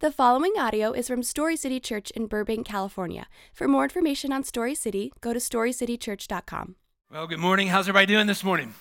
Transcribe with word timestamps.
The 0.00 0.12
following 0.12 0.52
audio 0.58 0.92
is 0.92 1.08
from 1.08 1.22
Story 1.22 1.56
City 1.56 1.80
Church 1.80 2.10
in 2.10 2.26
Burbank, 2.26 2.66
California. 2.66 3.28
For 3.54 3.66
more 3.66 3.84
information 3.84 4.30
on 4.30 4.44
Story 4.44 4.74
City, 4.74 5.10
go 5.22 5.32
to 5.32 5.38
storycitychurch.com. 5.38 6.76
Well, 7.10 7.26
good 7.26 7.38
morning. 7.38 7.68
How's 7.68 7.88
everybody 7.88 8.04
doing 8.04 8.26
this 8.26 8.44
morning? 8.44 8.74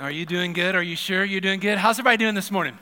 Are 0.00 0.10
you 0.10 0.26
doing 0.26 0.52
good? 0.52 0.74
Are 0.74 0.82
you 0.82 0.96
sure 0.96 1.24
you're 1.24 1.40
doing 1.40 1.60
good? 1.60 1.78
How's 1.78 2.00
everybody 2.00 2.16
doing 2.16 2.34
this 2.34 2.50
morning? 2.50 2.76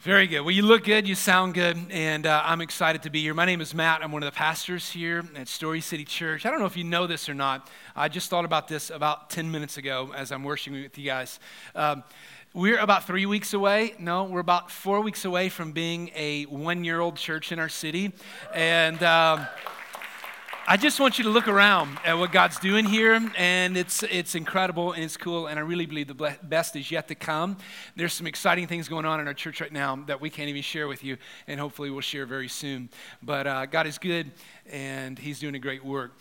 Very 0.00 0.26
good. 0.26 0.40
Well, 0.40 0.52
you 0.52 0.62
look 0.62 0.84
good, 0.84 1.08
you 1.08 1.16
sound 1.16 1.54
good, 1.54 1.76
and 1.90 2.26
uh, 2.26 2.42
I'm 2.44 2.60
excited 2.60 3.02
to 3.04 3.10
be 3.10 3.22
here. 3.22 3.34
My 3.34 3.44
name 3.44 3.60
is 3.60 3.74
Matt. 3.74 4.04
I'm 4.04 4.12
one 4.12 4.22
of 4.22 4.32
the 4.32 4.36
pastors 4.36 4.90
here 4.90 5.24
at 5.34 5.48
Story 5.48 5.80
City 5.80 6.04
Church. 6.04 6.46
I 6.46 6.50
don't 6.50 6.60
know 6.60 6.66
if 6.66 6.76
you 6.76 6.84
know 6.84 7.08
this 7.08 7.28
or 7.28 7.34
not. 7.34 7.68
I 7.96 8.08
just 8.08 8.30
thought 8.30 8.44
about 8.44 8.68
this 8.68 8.90
about 8.90 9.30
10 9.30 9.50
minutes 9.50 9.78
ago 9.78 10.12
as 10.14 10.30
I'm 10.30 10.44
worshiping 10.44 10.82
with 10.82 10.96
you 10.96 11.06
guys. 11.06 11.40
Um, 11.74 12.04
we're 12.56 12.78
about 12.78 13.06
three 13.06 13.26
weeks 13.26 13.52
away. 13.52 13.92
No, 13.98 14.24
we're 14.24 14.40
about 14.40 14.70
four 14.70 15.02
weeks 15.02 15.26
away 15.26 15.50
from 15.50 15.72
being 15.72 16.10
a 16.14 16.44
one 16.44 16.84
year 16.84 17.00
old 17.00 17.16
church 17.16 17.52
in 17.52 17.58
our 17.58 17.68
city. 17.68 18.12
And. 18.54 19.02
Um, 19.02 19.46
I 20.68 20.76
just 20.76 20.98
want 20.98 21.16
you 21.16 21.22
to 21.22 21.30
look 21.30 21.46
around 21.46 21.96
at 22.04 22.18
what 22.18 22.32
God's 22.32 22.58
doing 22.58 22.86
here, 22.86 23.20
and 23.38 23.76
it's, 23.76 24.02
it's 24.02 24.34
incredible 24.34 24.90
and 24.90 25.04
it's 25.04 25.16
cool, 25.16 25.46
and 25.46 25.60
I 25.60 25.62
really 25.62 25.86
believe 25.86 26.08
the 26.08 26.36
best 26.42 26.74
is 26.74 26.90
yet 26.90 27.06
to 27.06 27.14
come. 27.14 27.56
There's 27.94 28.12
some 28.12 28.26
exciting 28.26 28.66
things 28.66 28.88
going 28.88 29.04
on 29.04 29.20
in 29.20 29.28
our 29.28 29.32
church 29.32 29.60
right 29.60 29.70
now 29.70 29.94
that 30.08 30.20
we 30.20 30.28
can't 30.28 30.48
even 30.48 30.62
share 30.62 30.88
with 30.88 31.04
you, 31.04 31.18
and 31.46 31.60
hopefully 31.60 31.88
we'll 31.88 32.00
share 32.00 32.26
very 32.26 32.48
soon. 32.48 32.88
But 33.22 33.46
uh, 33.46 33.66
God 33.66 33.86
is 33.86 33.96
good, 33.96 34.32
and 34.70 35.18
He's 35.18 35.38
doing 35.38 35.54
a 35.54 35.58
great 35.58 35.84
work. 35.84 36.16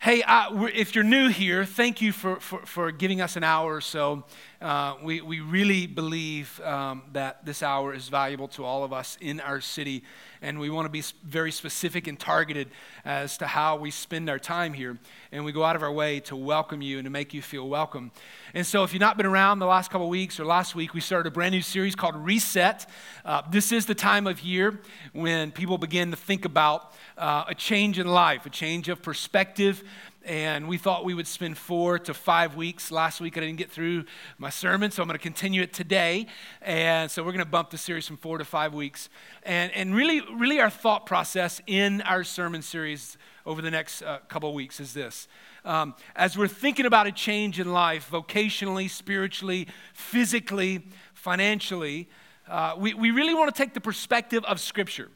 Hey, 0.00 0.22
if 0.26 0.94
you're 0.94 1.04
new 1.04 1.28
here, 1.28 1.64
thank 1.64 2.00
you 2.00 2.12
for, 2.12 2.40
for, 2.40 2.64
for 2.64 2.90
giving 2.90 3.20
us 3.20 3.36
an 3.36 3.44
hour 3.44 3.74
or 3.74 3.80
so. 3.80 4.24
Uh, 4.60 4.94
we, 5.02 5.20
we 5.20 5.40
really 5.40 5.86
believe 5.86 6.60
um, 6.62 7.02
that 7.12 7.44
this 7.44 7.62
hour 7.62 7.92
is 7.92 8.08
valuable 8.08 8.48
to 8.48 8.64
all 8.64 8.82
of 8.82 8.92
us 8.92 9.18
in 9.20 9.40
our 9.40 9.60
city 9.60 10.02
and 10.42 10.58
we 10.58 10.70
want 10.70 10.86
to 10.86 10.90
be 10.90 11.02
very 11.24 11.52
specific 11.52 12.06
and 12.06 12.18
targeted 12.18 12.68
as 13.04 13.36
to 13.38 13.46
how 13.46 13.76
we 13.76 13.90
spend 13.90 14.30
our 14.30 14.38
time 14.38 14.72
here. 14.72 14.98
And 15.32 15.44
we 15.44 15.52
go 15.52 15.64
out 15.64 15.76
of 15.76 15.82
our 15.82 15.92
way 15.92 16.20
to 16.20 16.36
welcome 16.36 16.82
you 16.82 16.98
and 16.98 17.04
to 17.04 17.10
make 17.10 17.34
you 17.34 17.42
feel 17.42 17.68
welcome. 17.68 18.10
And 18.54 18.66
so, 18.66 18.82
if 18.82 18.92
you've 18.92 19.00
not 19.00 19.16
been 19.16 19.26
around 19.26 19.58
the 19.58 19.66
last 19.66 19.90
couple 19.90 20.08
weeks 20.08 20.40
or 20.40 20.44
last 20.44 20.74
week, 20.74 20.94
we 20.94 21.00
started 21.00 21.28
a 21.28 21.30
brand 21.30 21.52
new 21.52 21.62
series 21.62 21.94
called 21.94 22.16
Reset. 22.16 22.86
Uh, 23.24 23.42
this 23.50 23.70
is 23.70 23.86
the 23.86 23.94
time 23.94 24.26
of 24.26 24.40
year 24.40 24.80
when 25.12 25.52
people 25.52 25.78
begin 25.78 26.10
to 26.10 26.16
think 26.16 26.44
about 26.44 26.94
uh, 27.18 27.44
a 27.48 27.54
change 27.54 27.89
in 27.98 28.06
life, 28.06 28.46
a 28.46 28.50
change 28.50 28.88
of 28.88 29.02
perspective, 29.02 29.82
and 30.24 30.68
we 30.68 30.76
thought 30.76 31.04
we 31.04 31.14
would 31.14 31.26
spend 31.26 31.56
four 31.56 31.98
to 31.98 32.12
five 32.12 32.54
weeks. 32.54 32.90
Last 32.90 33.20
week 33.20 33.36
I 33.38 33.40
didn't 33.40 33.56
get 33.56 33.70
through 33.70 34.04
my 34.38 34.50
sermon, 34.50 34.90
so 34.90 35.02
I'm 35.02 35.08
going 35.08 35.18
to 35.18 35.22
continue 35.22 35.62
it 35.62 35.72
today. 35.72 36.26
And 36.60 37.10
so 37.10 37.22
we're 37.22 37.32
going 37.32 37.44
to 37.44 37.50
bump 37.50 37.70
the 37.70 37.78
series 37.78 38.06
from 38.06 38.18
four 38.18 38.36
to 38.36 38.44
five 38.44 38.74
weeks. 38.74 39.08
And, 39.44 39.72
and 39.72 39.94
really, 39.94 40.20
really, 40.36 40.60
our 40.60 40.68
thought 40.68 41.06
process 41.06 41.62
in 41.66 42.02
our 42.02 42.22
sermon 42.22 42.60
series 42.60 43.16
over 43.46 43.62
the 43.62 43.70
next 43.70 44.02
uh, 44.02 44.18
couple 44.28 44.52
weeks 44.52 44.78
is 44.78 44.92
this. 44.92 45.26
Um, 45.64 45.94
as 46.14 46.36
we're 46.36 46.48
thinking 46.48 46.86
about 46.86 47.06
a 47.06 47.12
change 47.12 47.58
in 47.58 47.72
life, 47.72 48.10
vocationally, 48.10 48.90
spiritually, 48.90 49.68
physically, 49.94 50.86
financially, 51.14 52.08
uh, 52.46 52.74
we, 52.76 52.92
we 52.94 53.10
really 53.10 53.34
want 53.34 53.54
to 53.54 53.62
take 53.62 53.74
the 53.74 53.80
perspective 53.80 54.44
of 54.44 54.60
Scripture. 54.60 55.08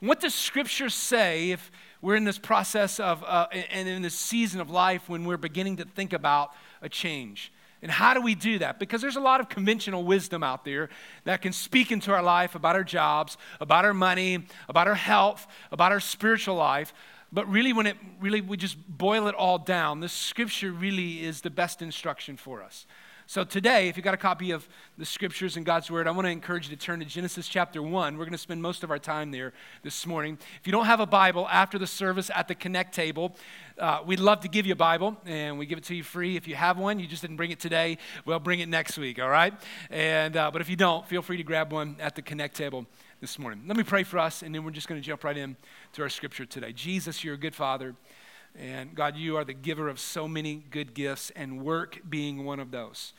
What 0.00 0.20
does 0.20 0.34
Scripture 0.34 0.90
say 0.90 1.52
if 1.52 1.70
we're 2.04 2.16
in 2.16 2.24
this 2.24 2.38
process 2.38 3.00
of, 3.00 3.24
uh, 3.24 3.46
and 3.70 3.88
in 3.88 4.02
this 4.02 4.14
season 4.14 4.60
of 4.60 4.68
life 4.68 5.08
when 5.08 5.24
we're 5.24 5.38
beginning 5.38 5.78
to 5.78 5.86
think 5.86 6.12
about 6.12 6.50
a 6.82 6.88
change. 6.88 7.50
And 7.80 7.90
how 7.90 8.12
do 8.12 8.20
we 8.20 8.34
do 8.34 8.58
that? 8.58 8.78
Because 8.78 9.00
there's 9.00 9.16
a 9.16 9.20
lot 9.20 9.40
of 9.40 9.48
conventional 9.48 10.04
wisdom 10.04 10.42
out 10.42 10.66
there 10.66 10.90
that 11.24 11.40
can 11.40 11.54
speak 11.54 11.90
into 11.90 12.12
our 12.12 12.22
life 12.22 12.54
about 12.54 12.76
our 12.76 12.84
jobs, 12.84 13.38
about 13.58 13.86
our 13.86 13.94
money, 13.94 14.46
about 14.68 14.86
our 14.86 14.94
health, 14.94 15.46
about 15.72 15.92
our 15.92 16.00
spiritual 16.00 16.56
life. 16.56 16.92
But 17.32 17.48
really, 17.50 17.72
when 17.72 17.86
it 17.86 17.96
really 18.20 18.42
we 18.42 18.58
just 18.58 18.76
boil 18.86 19.26
it 19.26 19.34
all 19.34 19.56
down, 19.56 20.00
the 20.00 20.08
scripture 20.10 20.72
really 20.72 21.24
is 21.24 21.40
the 21.40 21.50
best 21.50 21.80
instruction 21.80 22.36
for 22.36 22.62
us. 22.62 22.86
So 23.26 23.42
today, 23.42 23.88
if 23.88 23.96
you've 23.96 24.04
got 24.04 24.12
a 24.12 24.18
copy 24.18 24.50
of 24.50 24.68
the 24.98 25.06
scriptures 25.06 25.56
and 25.56 25.64
God's 25.64 25.90
word, 25.90 26.06
I 26.06 26.10
want 26.10 26.26
to 26.26 26.30
encourage 26.30 26.68
you 26.68 26.76
to 26.76 26.80
turn 26.80 27.00
to 27.00 27.06
Genesis 27.06 27.48
chapter 27.48 27.82
1. 27.82 28.18
We're 28.18 28.24
going 28.24 28.32
to 28.32 28.38
spend 28.38 28.60
most 28.60 28.84
of 28.84 28.90
our 28.90 28.98
time 28.98 29.30
there 29.30 29.54
this 29.82 30.06
morning. 30.06 30.36
If 30.60 30.66
you 30.66 30.72
don't 30.72 30.84
have 30.84 31.00
a 31.00 31.06
Bible 31.06 31.48
after 31.48 31.78
the 31.78 31.86
service 31.86 32.30
at 32.34 32.48
the 32.48 32.54
Connect 32.54 32.94
table, 32.94 33.34
uh, 33.78 34.00
we'd 34.04 34.20
love 34.20 34.40
to 34.40 34.48
give 34.48 34.66
you 34.66 34.74
a 34.74 34.76
Bible, 34.76 35.16
and 35.24 35.58
we 35.58 35.64
give 35.64 35.78
it 35.78 35.84
to 35.84 35.94
you 35.94 36.02
free. 36.02 36.36
If 36.36 36.46
you 36.46 36.54
have 36.54 36.76
one, 36.76 36.98
you 36.98 37.06
just 37.06 37.22
didn't 37.22 37.38
bring 37.38 37.50
it 37.50 37.60
today, 37.60 37.96
well, 38.26 38.38
bring 38.38 38.60
it 38.60 38.68
next 38.68 38.98
week, 38.98 39.18
all 39.18 39.30
right? 39.30 39.54
And, 39.88 40.36
uh, 40.36 40.50
but 40.50 40.60
if 40.60 40.68
you 40.68 40.76
don't, 40.76 41.08
feel 41.08 41.22
free 41.22 41.38
to 41.38 41.44
grab 41.44 41.72
one 41.72 41.96
at 42.00 42.16
the 42.16 42.22
Connect 42.22 42.54
table 42.54 42.84
this 43.22 43.38
morning. 43.38 43.62
Let 43.66 43.78
me 43.78 43.84
pray 43.84 44.02
for 44.02 44.18
us, 44.18 44.42
and 44.42 44.54
then 44.54 44.64
we're 44.64 44.70
just 44.70 44.86
going 44.86 45.00
to 45.00 45.06
jump 45.06 45.24
right 45.24 45.36
in 45.36 45.56
to 45.94 46.02
our 46.02 46.10
scripture 46.10 46.44
today. 46.44 46.74
Jesus, 46.74 47.24
you're 47.24 47.34
a 47.34 47.38
good 47.38 47.54
father. 47.54 47.94
And 48.56 48.94
God, 48.94 49.16
you 49.16 49.36
are 49.36 49.44
the 49.44 49.54
giver 49.54 49.88
of 49.88 49.98
so 49.98 50.28
many 50.28 50.62
good 50.70 50.94
gifts, 50.94 51.30
and 51.34 51.62
work 51.62 52.00
being 52.08 52.44
one 52.44 52.60
of 52.60 52.70
those. 52.70 53.12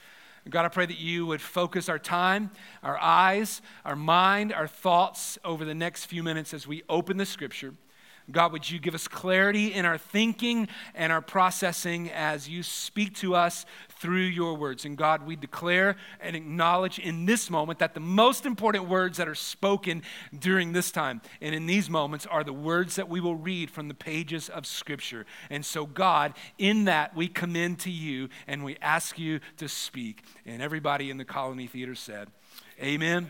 God, 0.49 0.63
I 0.63 0.69
pray 0.69 0.85
that 0.85 0.99
you 0.99 1.25
would 1.25 1.41
focus 1.41 1.89
our 1.89 1.97
time, 1.97 2.51
our 2.83 2.97
eyes, 2.99 3.61
our 3.83 3.95
mind, 3.95 4.53
our 4.53 4.67
thoughts 4.67 5.39
over 5.43 5.65
the 5.65 5.73
next 5.73 6.05
few 6.05 6.21
minutes 6.21 6.53
as 6.53 6.67
we 6.67 6.83
open 6.87 7.17
the 7.17 7.25
scripture. 7.25 7.73
God, 8.31 8.53
would 8.53 8.69
you 8.69 8.79
give 8.79 8.95
us 8.95 9.07
clarity 9.07 9.73
in 9.73 9.85
our 9.85 9.99
thinking 9.99 10.67
and 10.95 11.11
our 11.11 11.21
processing 11.21 12.09
as 12.09 12.49
you 12.49 12.63
speak 12.63 13.13
to 13.17 13.35
us 13.35 13.67
through 13.99 14.17
your 14.17 14.55
words? 14.55 14.83
And 14.83 14.97
God, 14.97 15.27
we 15.27 15.35
declare 15.35 15.95
and 16.19 16.35
acknowledge 16.35 16.97
in 16.97 17.25
this 17.25 17.51
moment 17.51 17.77
that 17.79 17.93
the 17.93 17.99
most 17.99 18.47
important 18.47 18.89
words 18.89 19.17
that 19.19 19.27
are 19.27 19.35
spoken 19.35 20.01
during 20.37 20.73
this 20.73 20.91
time 20.91 21.21
and 21.39 21.53
in 21.53 21.67
these 21.67 21.87
moments 21.87 22.25
are 22.25 22.43
the 22.43 22.53
words 22.53 22.95
that 22.95 23.09
we 23.09 23.19
will 23.19 23.35
read 23.35 23.69
from 23.69 23.89
the 23.89 23.93
pages 23.93 24.49
of 24.49 24.65
Scripture. 24.65 25.27
And 25.51 25.63
so, 25.63 25.85
God, 25.85 26.33
in 26.57 26.85
that 26.85 27.15
we 27.15 27.27
commend 27.27 27.79
to 27.81 27.91
you 27.91 28.29
and 28.47 28.65
we 28.65 28.75
ask 28.81 29.19
you 29.19 29.39
to 29.57 29.69
speak. 29.69 30.23
And 30.47 30.63
everybody 30.63 31.11
in 31.11 31.17
the 31.17 31.25
Colony 31.25 31.67
Theater 31.67 31.93
said, 31.93 32.29
Amen. 32.81 33.29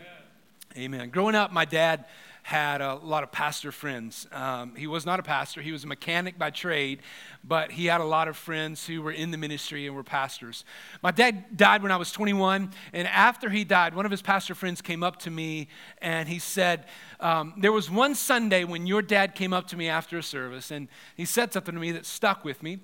Amen. 0.76 1.10
Growing 1.10 1.34
up, 1.34 1.52
my 1.52 1.64
dad 1.64 2.04
had 2.46 2.80
a 2.80 2.94
lot 2.94 3.24
of 3.24 3.32
pastor 3.32 3.72
friends. 3.72 4.24
Um, 4.30 4.76
he 4.76 4.86
was 4.86 5.04
not 5.04 5.18
a 5.18 5.22
pastor, 5.24 5.60
he 5.60 5.72
was 5.72 5.82
a 5.82 5.88
mechanic 5.88 6.38
by 6.38 6.50
trade, 6.50 7.00
but 7.42 7.72
he 7.72 7.86
had 7.86 8.00
a 8.00 8.04
lot 8.04 8.28
of 8.28 8.36
friends 8.36 8.86
who 8.86 9.02
were 9.02 9.10
in 9.10 9.32
the 9.32 9.36
ministry 9.36 9.84
and 9.84 9.96
were 9.96 10.04
pastors. 10.04 10.64
My 11.02 11.10
dad 11.10 11.56
died 11.56 11.82
when 11.82 11.90
I 11.90 11.96
was 11.96 12.12
21, 12.12 12.70
and 12.92 13.08
after 13.08 13.50
he 13.50 13.64
died, 13.64 13.96
one 13.96 14.04
of 14.04 14.12
his 14.12 14.22
pastor 14.22 14.54
friends 14.54 14.80
came 14.80 15.02
up 15.02 15.18
to 15.22 15.30
me 15.30 15.66
and 16.00 16.28
he 16.28 16.38
said, 16.38 16.84
um, 17.18 17.52
There 17.56 17.72
was 17.72 17.90
one 17.90 18.14
Sunday 18.14 18.62
when 18.62 18.86
your 18.86 19.02
dad 19.02 19.34
came 19.34 19.52
up 19.52 19.66
to 19.66 19.76
me 19.76 19.88
after 19.88 20.16
a 20.16 20.22
service, 20.22 20.70
and 20.70 20.86
he 21.16 21.24
said 21.24 21.52
something 21.52 21.74
to 21.74 21.80
me 21.80 21.90
that 21.90 22.06
stuck 22.06 22.44
with 22.44 22.62
me 22.62 22.78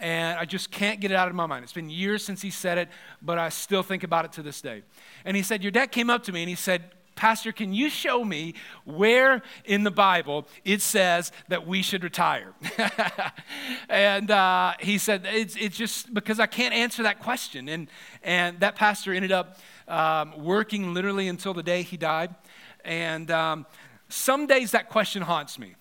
and 0.00 0.38
I 0.38 0.44
just 0.44 0.70
can't 0.70 1.00
get 1.00 1.10
it 1.10 1.16
out 1.16 1.26
of 1.26 1.34
my 1.34 1.46
mind. 1.46 1.64
It's 1.64 1.72
been 1.72 1.90
years 1.90 2.24
since 2.24 2.40
he 2.40 2.50
said 2.50 2.78
it, 2.78 2.88
but 3.20 3.36
I 3.36 3.48
still 3.48 3.82
think 3.82 4.04
about 4.04 4.24
it 4.26 4.32
to 4.34 4.44
this 4.44 4.60
day. 4.60 4.82
And 5.24 5.36
he 5.36 5.42
said, 5.42 5.60
Your 5.60 5.72
dad 5.72 5.90
came 5.90 6.08
up 6.08 6.22
to 6.22 6.32
me 6.32 6.42
and 6.42 6.48
he 6.48 6.54
said, 6.54 6.92
Pastor, 7.18 7.50
can 7.50 7.74
you 7.74 7.90
show 7.90 8.24
me 8.24 8.54
where 8.84 9.42
in 9.64 9.82
the 9.82 9.90
Bible 9.90 10.46
it 10.64 10.80
says 10.80 11.32
that 11.48 11.66
we 11.66 11.82
should 11.82 12.04
retire? 12.04 12.54
and 13.88 14.30
uh, 14.30 14.74
he 14.78 14.98
said, 14.98 15.26
it's, 15.26 15.56
it's 15.56 15.76
just 15.76 16.14
because 16.14 16.38
I 16.38 16.46
can't 16.46 16.72
answer 16.72 17.02
that 17.02 17.18
question. 17.18 17.68
And, 17.68 17.88
and 18.22 18.60
that 18.60 18.76
pastor 18.76 19.12
ended 19.12 19.32
up 19.32 19.58
um, 19.88 20.44
working 20.44 20.94
literally 20.94 21.26
until 21.26 21.54
the 21.54 21.62
day 21.64 21.82
he 21.82 21.96
died. 21.96 22.36
And 22.84 23.32
um, 23.32 23.66
some 24.08 24.46
days 24.46 24.70
that 24.70 24.88
question 24.88 25.22
haunts 25.22 25.58
me 25.58 25.74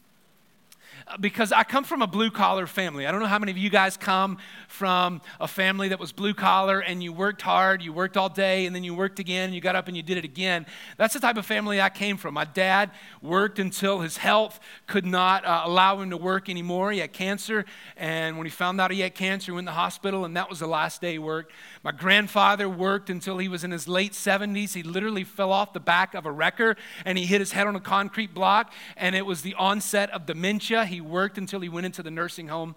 because 1.19 1.51
I 1.51 1.63
come 1.63 1.83
from 1.83 2.01
a 2.01 2.07
blue 2.07 2.31
collar 2.31 2.67
family. 2.67 3.07
I 3.07 3.11
don't 3.11 3.21
know 3.21 3.27
how 3.27 3.39
many 3.39 3.51
of 3.51 3.57
you 3.57 3.69
guys 3.69 3.97
come 3.97 4.37
from 4.67 5.21
a 5.39 5.47
family 5.47 5.89
that 5.89 5.99
was 5.99 6.11
blue 6.11 6.33
collar 6.33 6.79
and 6.79 7.03
you 7.03 7.13
worked 7.13 7.41
hard, 7.41 7.81
you 7.81 7.93
worked 7.93 8.17
all 8.17 8.29
day, 8.29 8.65
and 8.65 8.75
then 8.75 8.83
you 8.83 8.93
worked 8.93 9.19
again, 9.19 9.45
and 9.45 9.55
you 9.55 9.61
got 9.61 9.75
up 9.75 9.87
and 9.87 9.95
you 9.95 10.03
did 10.03 10.17
it 10.17 10.25
again. 10.25 10.65
That's 10.97 11.13
the 11.13 11.19
type 11.19 11.37
of 11.37 11.45
family 11.45 11.79
I 11.81 11.89
came 11.89 12.17
from. 12.17 12.33
My 12.33 12.45
dad 12.45 12.91
worked 13.21 13.59
until 13.59 13.99
his 13.99 14.17
health 14.17 14.59
could 14.85 15.05
not 15.05 15.45
uh, 15.45 15.61
allow 15.65 15.99
him 16.01 16.09
to 16.09 16.17
work 16.17 16.49
anymore. 16.49 16.91
He 16.91 16.99
had 16.99 17.13
cancer, 17.13 17.65
and 17.95 18.37
when 18.37 18.45
he 18.45 18.51
found 18.51 18.81
out 18.81 18.91
he 18.91 19.01
had 19.01 19.15
cancer, 19.15 19.51
he 19.51 19.55
went 19.55 19.67
to 19.67 19.71
the 19.71 19.75
hospital, 19.75 20.25
and 20.25 20.35
that 20.35 20.49
was 20.49 20.59
the 20.59 20.67
last 20.67 21.01
day 21.01 21.13
he 21.13 21.19
worked. 21.19 21.51
My 21.83 21.91
grandfather 21.91 22.67
worked 22.67 23.09
until 23.09 23.37
he 23.37 23.47
was 23.47 23.63
in 23.63 23.71
his 23.71 23.87
late 23.87 24.13
70s. 24.13 24.73
He 24.73 24.83
literally 24.83 25.23
fell 25.23 25.51
off 25.51 25.73
the 25.73 25.79
back 25.79 26.13
of 26.13 26.25
a 26.25 26.31
wrecker 26.31 26.75
and 27.05 27.17
he 27.17 27.25
hit 27.25 27.39
his 27.39 27.51
head 27.51 27.67
on 27.67 27.75
a 27.75 27.79
concrete 27.79 28.33
block, 28.33 28.73
and 28.95 29.15
it 29.15 29.25
was 29.25 29.41
the 29.41 29.53
onset 29.55 30.09
of 30.11 30.25
dementia. 30.25 30.85
He 30.85 30.96
worked 31.01 31.37
until 31.37 31.59
he 31.59 31.69
went 31.69 31.85
into 31.85 32.03
the 32.03 32.11
nursing 32.11 32.47
home. 32.47 32.75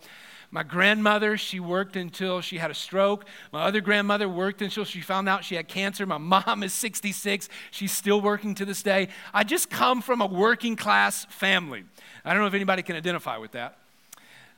My 0.53 0.65
grandmother, 0.65 1.37
she 1.37 1.61
worked 1.61 1.95
until 1.95 2.41
she 2.41 2.59
had 2.59 2.73
a 2.73 2.75
stroke. 2.75 3.25
My 3.53 3.63
other 3.63 3.81
grandmother 3.81 4.29
worked 4.29 4.63
until 4.63 4.85
she 4.85 5.01
found 5.01 5.29
out 5.29 5.45
she 5.45 5.55
had 5.55 5.69
cancer. 5.69 6.07
My 6.07 6.19
mom 6.19 6.65
is 6.65 6.73
66. 6.73 7.49
She's 7.71 7.93
still 7.93 8.21
working 8.21 8.57
to 8.57 8.65
this 8.65 8.83
day. 8.83 9.09
I 9.33 9.45
just 9.45 9.71
come 9.71 10.03
from 10.03 10.21
a 10.21 10.27
working 10.27 10.75
class 10.75 11.25
family. 11.27 11.85
I 12.25 12.33
don't 12.33 12.43
know 12.43 12.49
if 12.49 12.55
anybody 12.55 12.83
can 12.83 12.97
identify 12.97 13.37
with 13.37 13.53
that. 13.53 13.79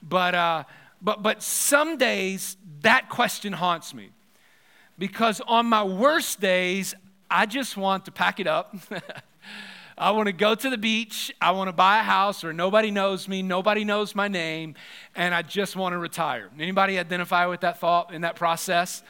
But, 0.03 0.35
uh, 0.35 0.65
but, 1.03 1.23
but 1.23 1.43
some 1.43 1.99
days 1.99 2.57
that 2.81 3.11
question 3.11 3.53
haunts 3.53 3.93
me 3.93 4.11
because 4.99 5.43
on 5.47 5.67
my 5.67 5.85
worst 5.85 6.41
days, 6.41 6.95
I 7.31 7.45
just 7.45 7.77
want 7.77 8.07
to 8.07 8.13
pack 8.13 8.41
it 8.41 8.47
up. 8.47 8.75
I 10.03 10.11
want 10.11 10.27
to 10.27 10.33
go 10.33 10.57
to 10.57 10.69
the 10.69 10.77
beach. 10.77 11.33
I 11.41 11.53
want 11.53 11.69
to 11.69 11.73
buy 11.73 12.01
a 12.01 12.03
house 12.03 12.43
where 12.43 12.53
nobody 12.53 12.91
knows 12.91 13.29
me, 13.29 13.41
nobody 13.41 13.85
knows 13.85 14.17
my 14.17 14.27
name, 14.27 14.75
and 15.15 15.33
I 15.33 15.43
just 15.43 15.77
want 15.77 15.93
to 15.93 15.99
retire. 15.99 16.51
Anybody 16.59 16.99
identify 16.99 17.47
with 17.47 17.61
that 17.61 17.79
thought 17.79 18.13
in 18.13 18.23
that 18.23 18.35
process? 18.35 19.05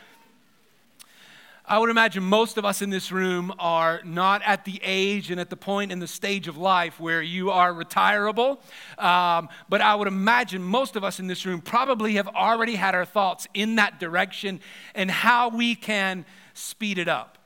I 1.65 1.79
would 1.79 1.89
imagine 1.89 2.23
most 2.23 2.59
of 2.59 2.67
us 2.67 2.83
in 2.83 2.91
this 2.91 3.11
room 3.11 3.55
are 3.59 4.03
not 4.05 4.43
at 4.45 4.67
the 4.67 4.79
age 4.83 5.31
and 5.31 5.41
at 5.41 5.49
the 5.49 5.57
point 5.57 5.93
in 5.93 5.99
the 5.99 6.07
stage 6.07 6.47
of 6.47 6.59
life 6.59 7.01
where 7.01 7.23
you 7.23 7.51
are 7.51 7.73
retirable. 7.73 8.61
Um, 8.99 9.49
but 9.71 9.81
I 9.81 9.95
would 9.95 10.09
imagine 10.09 10.63
most 10.63 10.95
of 10.95 11.05
us 11.05 11.19
in 11.19 11.27
this 11.27 11.47
room 11.47 11.63
probably 11.63 12.17
have 12.17 12.29
already 12.29 12.75
had 12.75 12.95
our 12.95 13.07
thoughts 13.07 13.47
in 13.55 13.77
that 13.77 13.99
direction 13.99 14.61
and 14.95 15.11
how 15.11 15.49
we 15.49 15.75
can 15.75 16.27
speed 16.53 16.99
it 16.99 17.09
up. 17.09 17.39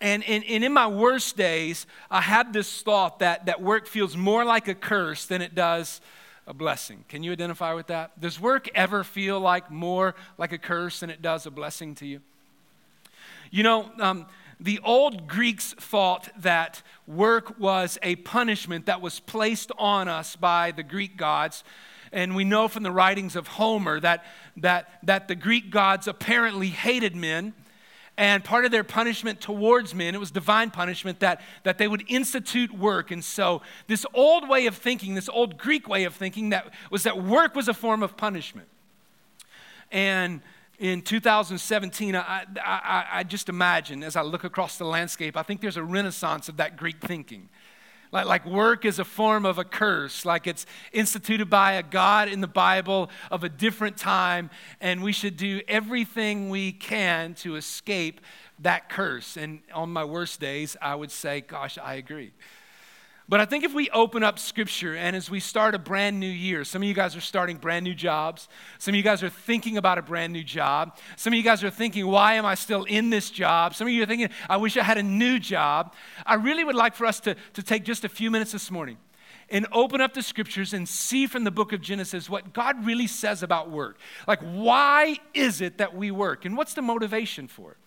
And, 0.00 0.22
and, 0.24 0.44
and 0.44 0.62
in 0.62 0.72
my 0.72 0.86
worst 0.86 1.36
days, 1.36 1.86
I 2.10 2.20
had 2.20 2.52
this 2.52 2.82
thought 2.82 3.20
that, 3.20 3.46
that 3.46 3.62
work 3.62 3.86
feels 3.86 4.16
more 4.16 4.44
like 4.44 4.68
a 4.68 4.74
curse 4.74 5.26
than 5.26 5.40
it 5.40 5.54
does 5.54 6.00
a 6.46 6.54
blessing. 6.54 7.04
Can 7.08 7.22
you 7.22 7.32
identify 7.32 7.72
with 7.72 7.88
that? 7.88 8.20
Does 8.20 8.38
work 8.38 8.68
ever 8.74 9.02
feel 9.02 9.40
like 9.40 9.70
more 9.70 10.14
like 10.38 10.52
a 10.52 10.58
curse 10.58 11.00
than 11.00 11.10
it 11.10 11.22
does 11.22 11.46
a 11.46 11.50
blessing 11.50 11.94
to 11.96 12.06
you? 12.06 12.20
You 13.50 13.62
know, 13.62 13.90
um, 13.98 14.26
the 14.60 14.80
old 14.84 15.26
Greeks 15.26 15.72
thought 15.74 16.28
that 16.38 16.82
work 17.06 17.58
was 17.58 17.98
a 18.02 18.16
punishment 18.16 18.86
that 18.86 19.00
was 19.00 19.20
placed 19.20 19.72
on 19.78 20.08
us 20.08 20.36
by 20.36 20.72
the 20.72 20.82
Greek 20.82 21.16
gods. 21.16 21.64
And 22.12 22.34
we 22.36 22.44
know 22.44 22.68
from 22.68 22.82
the 22.82 22.92
writings 22.92 23.36
of 23.36 23.48
Homer 23.48 24.00
that, 24.00 24.24
that, 24.58 25.00
that 25.02 25.28
the 25.28 25.34
Greek 25.34 25.70
gods 25.70 26.06
apparently 26.06 26.68
hated 26.68 27.16
men. 27.16 27.52
And 28.18 28.42
part 28.42 28.64
of 28.64 28.70
their 28.70 28.84
punishment 28.84 29.42
towards 29.42 29.94
men, 29.94 30.14
it 30.14 30.18
was 30.18 30.30
divine 30.30 30.70
punishment, 30.70 31.20
that, 31.20 31.42
that 31.64 31.76
they 31.76 31.86
would 31.86 32.02
institute 32.08 32.72
work. 32.72 33.10
And 33.10 33.22
so, 33.22 33.60
this 33.88 34.06
old 34.14 34.48
way 34.48 34.66
of 34.66 34.74
thinking, 34.74 35.14
this 35.14 35.28
old 35.28 35.58
Greek 35.58 35.86
way 35.86 36.04
of 36.04 36.14
thinking, 36.14 36.48
that 36.50 36.72
was 36.90 37.02
that 37.02 37.22
work 37.22 37.54
was 37.54 37.68
a 37.68 37.74
form 37.74 38.02
of 38.02 38.16
punishment. 38.16 38.68
And 39.92 40.40
in 40.78 41.02
2017, 41.02 42.16
I, 42.16 42.44
I, 42.62 43.06
I, 43.12 43.22
just 43.22 43.48
imagine 43.48 44.02
as 44.02 44.16
I 44.16 44.22
look 44.22 44.44
across 44.44 44.76
the 44.76 44.84
landscape, 44.84 45.36
I 45.36 45.42
think 45.42 45.60
there's 45.60 45.78
a 45.78 45.82
renaissance 45.82 46.48
of 46.48 46.58
that 46.58 46.76
Greek 46.76 47.00
thinking. 47.00 47.48
Like, 48.16 48.24
like 48.24 48.46
work 48.46 48.86
is 48.86 48.98
a 48.98 49.04
form 49.04 49.44
of 49.44 49.58
a 49.58 49.64
curse, 49.64 50.24
like 50.24 50.46
it's 50.46 50.64
instituted 50.90 51.50
by 51.50 51.72
a 51.72 51.82
God 51.82 52.30
in 52.30 52.40
the 52.40 52.46
Bible 52.46 53.10
of 53.30 53.44
a 53.44 53.48
different 53.50 53.98
time, 53.98 54.48
and 54.80 55.02
we 55.02 55.12
should 55.12 55.36
do 55.36 55.60
everything 55.68 56.48
we 56.48 56.72
can 56.72 57.34
to 57.34 57.56
escape 57.56 58.22
that 58.60 58.88
curse. 58.88 59.36
And 59.36 59.60
on 59.70 59.92
my 59.92 60.02
worst 60.02 60.40
days, 60.40 60.78
I 60.80 60.94
would 60.94 61.10
say, 61.10 61.42
Gosh, 61.42 61.76
I 61.76 61.96
agree. 61.96 62.32
But 63.28 63.40
I 63.40 63.44
think 63.44 63.64
if 63.64 63.74
we 63.74 63.90
open 63.90 64.22
up 64.22 64.38
scripture 64.38 64.94
and 64.94 65.16
as 65.16 65.28
we 65.28 65.40
start 65.40 65.74
a 65.74 65.80
brand 65.80 66.20
new 66.20 66.28
year, 66.28 66.62
some 66.62 66.82
of 66.82 66.88
you 66.88 66.94
guys 66.94 67.16
are 67.16 67.20
starting 67.20 67.56
brand 67.56 67.82
new 67.82 67.94
jobs. 67.94 68.48
Some 68.78 68.92
of 68.92 68.96
you 68.96 69.02
guys 69.02 69.20
are 69.24 69.28
thinking 69.28 69.76
about 69.76 69.98
a 69.98 70.02
brand 70.02 70.32
new 70.32 70.44
job. 70.44 70.96
Some 71.16 71.32
of 71.32 71.36
you 71.36 71.42
guys 71.42 71.64
are 71.64 71.70
thinking, 71.70 72.06
why 72.06 72.34
am 72.34 72.46
I 72.46 72.54
still 72.54 72.84
in 72.84 73.10
this 73.10 73.30
job? 73.30 73.74
Some 73.74 73.88
of 73.88 73.92
you 73.92 74.04
are 74.04 74.06
thinking, 74.06 74.28
I 74.48 74.58
wish 74.58 74.76
I 74.76 74.84
had 74.84 74.96
a 74.96 75.02
new 75.02 75.40
job. 75.40 75.94
I 76.24 76.34
really 76.34 76.62
would 76.62 76.76
like 76.76 76.94
for 76.94 77.04
us 77.04 77.18
to, 77.20 77.34
to 77.54 77.62
take 77.64 77.82
just 77.82 78.04
a 78.04 78.08
few 78.08 78.30
minutes 78.30 78.52
this 78.52 78.70
morning 78.70 78.96
and 79.48 79.66
open 79.72 80.00
up 80.00 80.14
the 80.14 80.22
scriptures 80.22 80.72
and 80.72 80.88
see 80.88 81.26
from 81.26 81.42
the 81.42 81.50
book 81.50 81.72
of 81.72 81.80
Genesis 81.80 82.30
what 82.30 82.52
God 82.52 82.86
really 82.86 83.08
says 83.08 83.42
about 83.42 83.70
work. 83.70 83.98
Like, 84.28 84.40
why 84.40 85.18
is 85.34 85.60
it 85.60 85.78
that 85.78 85.96
we 85.96 86.12
work? 86.12 86.44
And 86.44 86.56
what's 86.56 86.74
the 86.74 86.82
motivation 86.82 87.48
for 87.48 87.72
it? 87.72 87.78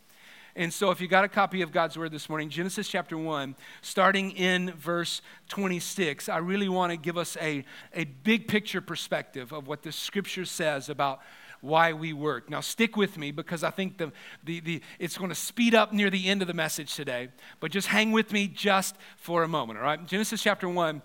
And 0.55 0.73
so, 0.73 0.91
if 0.91 0.99
you 0.99 1.07
got 1.07 1.23
a 1.23 1.29
copy 1.29 1.61
of 1.61 1.71
God's 1.71 1.97
Word 1.97 2.11
this 2.11 2.27
morning, 2.27 2.49
Genesis 2.49 2.87
chapter 2.87 3.17
1, 3.17 3.55
starting 3.81 4.31
in 4.31 4.71
verse 4.71 5.21
26, 5.49 6.27
I 6.27 6.37
really 6.37 6.69
want 6.69 6.91
to 6.91 6.97
give 6.97 7.17
us 7.17 7.37
a, 7.39 7.63
a 7.93 8.05
big 8.05 8.47
picture 8.47 8.81
perspective 8.81 9.51
of 9.51 9.67
what 9.67 9.83
the 9.83 9.91
Scripture 9.91 10.45
says 10.45 10.89
about 10.89 11.21
why 11.61 11.93
we 11.93 12.13
work. 12.13 12.49
Now, 12.49 12.61
stick 12.61 12.95
with 12.95 13.17
me 13.17 13.31
because 13.31 13.63
I 13.63 13.69
think 13.69 13.97
the, 13.97 14.11
the, 14.43 14.59
the, 14.61 14.81
it's 14.97 15.17
going 15.17 15.29
to 15.29 15.35
speed 15.35 15.75
up 15.75 15.93
near 15.93 16.09
the 16.09 16.27
end 16.27 16.41
of 16.41 16.47
the 16.47 16.53
message 16.53 16.95
today. 16.95 17.29
But 17.59 17.71
just 17.71 17.87
hang 17.87 18.11
with 18.11 18.31
me 18.31 18.47
just 18.47 18.95
for 19.17 19.43
a 19.43 19.47
moment, 19.47 19.79
all 19.79 19.85
right? 19.85 20.03
Genesis 20.05 20.41
chapter 20.41 20.67
1, 20.67 21.01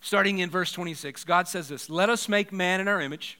starting 0.00 0.38
in 0.38 0.50
verse 0.50 0.72
26, 0.72 1.24
God 1.24 1.46
says 1.46 1.68
this 1.68 1.90
Let 1.90 2.10
us 2.10 2.28
make 2.28 2.52
man 2.52 2.80
in 2.80 2.88
our 2.88 3.00
image. 3.00 3.38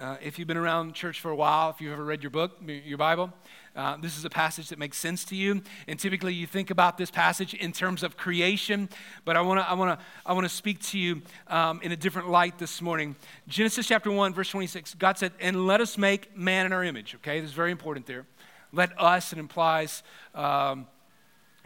Uh, 0.00 0.16
if 0.22 0.38
you've 0.38 0.48
been 0.48 0.56
around 0.56 0.94
church 0.94 1.20
for 1.20 1.30
a 1.30 1.36
while, 1.36 1.68
if 1.68 1.80
you've 1.80 1.92
ever 1.92 2.04
read 2.04 2.22
your 2.22 2.30
book, 2.30 2.52
your 2.66 2.96
Bible, 2.96 3.30
uh, 3.76 3.96
this 3.98 4.18
is 4.18 4.24
a 4.24 4.30
passage 4.30 4.68
that 4.68 4.78
makes 4.78 4.96
sense 4.96 5.24
to 5.26 5.36
you. 5.36 5.62
And 5.86 5.98
typically 5.98 6.34
you 6.34 6.46
think 6.46 6.70
about 6.70 6.98
this 6.98 7.10
passage 7.10 7.54
in 7.54 7.72
terms 7.72 8.02
of 8.02 8.16
creation, 8.16 8.88
but 9.24 9.36
I 9.36 9.40
want 9.42 9.60
to 9.60 9.68
I 9.68 9.74
wanna, 9.74 9.98
I 10.26 10.32
wanna 10.32 10.48
speak 10.48 10.80
to 10.88 10.98
you 10.98 11.22
um, 11.48 11.80
in 11.82 11.92
a 11.92 11.96
different 11.96 12.28
light 12.28 12.58
this 12.58 12.82
morning. 12.82 13.16
Genesis 13.46 13.86
chapter 13.86 14.10
1, 14.10 14.34
verse 14.34 14.50
26, 14.50 14.94
God 14.94 15.18
said, 15.18 15.32
And 15.40 15.66
let 15.66 15.80
us 15.80 15.96
make 15.96 16.36
man 16.36 16.66
in 16.66 16.72
our 16.72 16.84
image. 16.84 17.14
Okay, 17.16 17.40
this 17.40 17.50
is 17.50 17.54
very 17.54 17.70
important 17.70 18.06
there. 18.06 18.26
Let 18.72 18.98
us, 19.00 19.32
it 19.32 19.38
implies. 19.38 20.02
Um, 20.34 20.86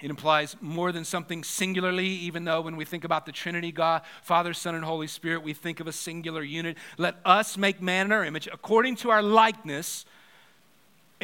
it 0.02 0.10
implies 0.10 0.56
more 0.60 0.92
than 0.92 1.04
something 1.04 1.44
singularly, 1.44 2.08
even 2.08 2.44
though 2.44 2.60
when 2.60 2.76
we 2.76 2.84
think 2.84 3.04
about 3.04 3.24
the 3.24 3.32
Trinity, 3.32 3.72
God, 3.72 4.02
Father, 4.22 4.52
Son, 4.52 4.74
and 4.74 4.84
Holy 4.84 5.06
Spirit, 5.06 5.42
we 5.42 5.54
think 5.54 5.80
of 5.80 5.86
a 5.86 5.92
singular 5.92 6.42
unit. 6.42 6.76
Let 6.98 7.16
us 7.24 7.56
make 7.56 7.80
man 7.80 8.06
in 8.06 8.12
our 8.12 8.24
image, 8.24 8.48
according 8.52 8.96
to 8.96 9.10
our 9.10 9.22
likeness, 9.22 10.04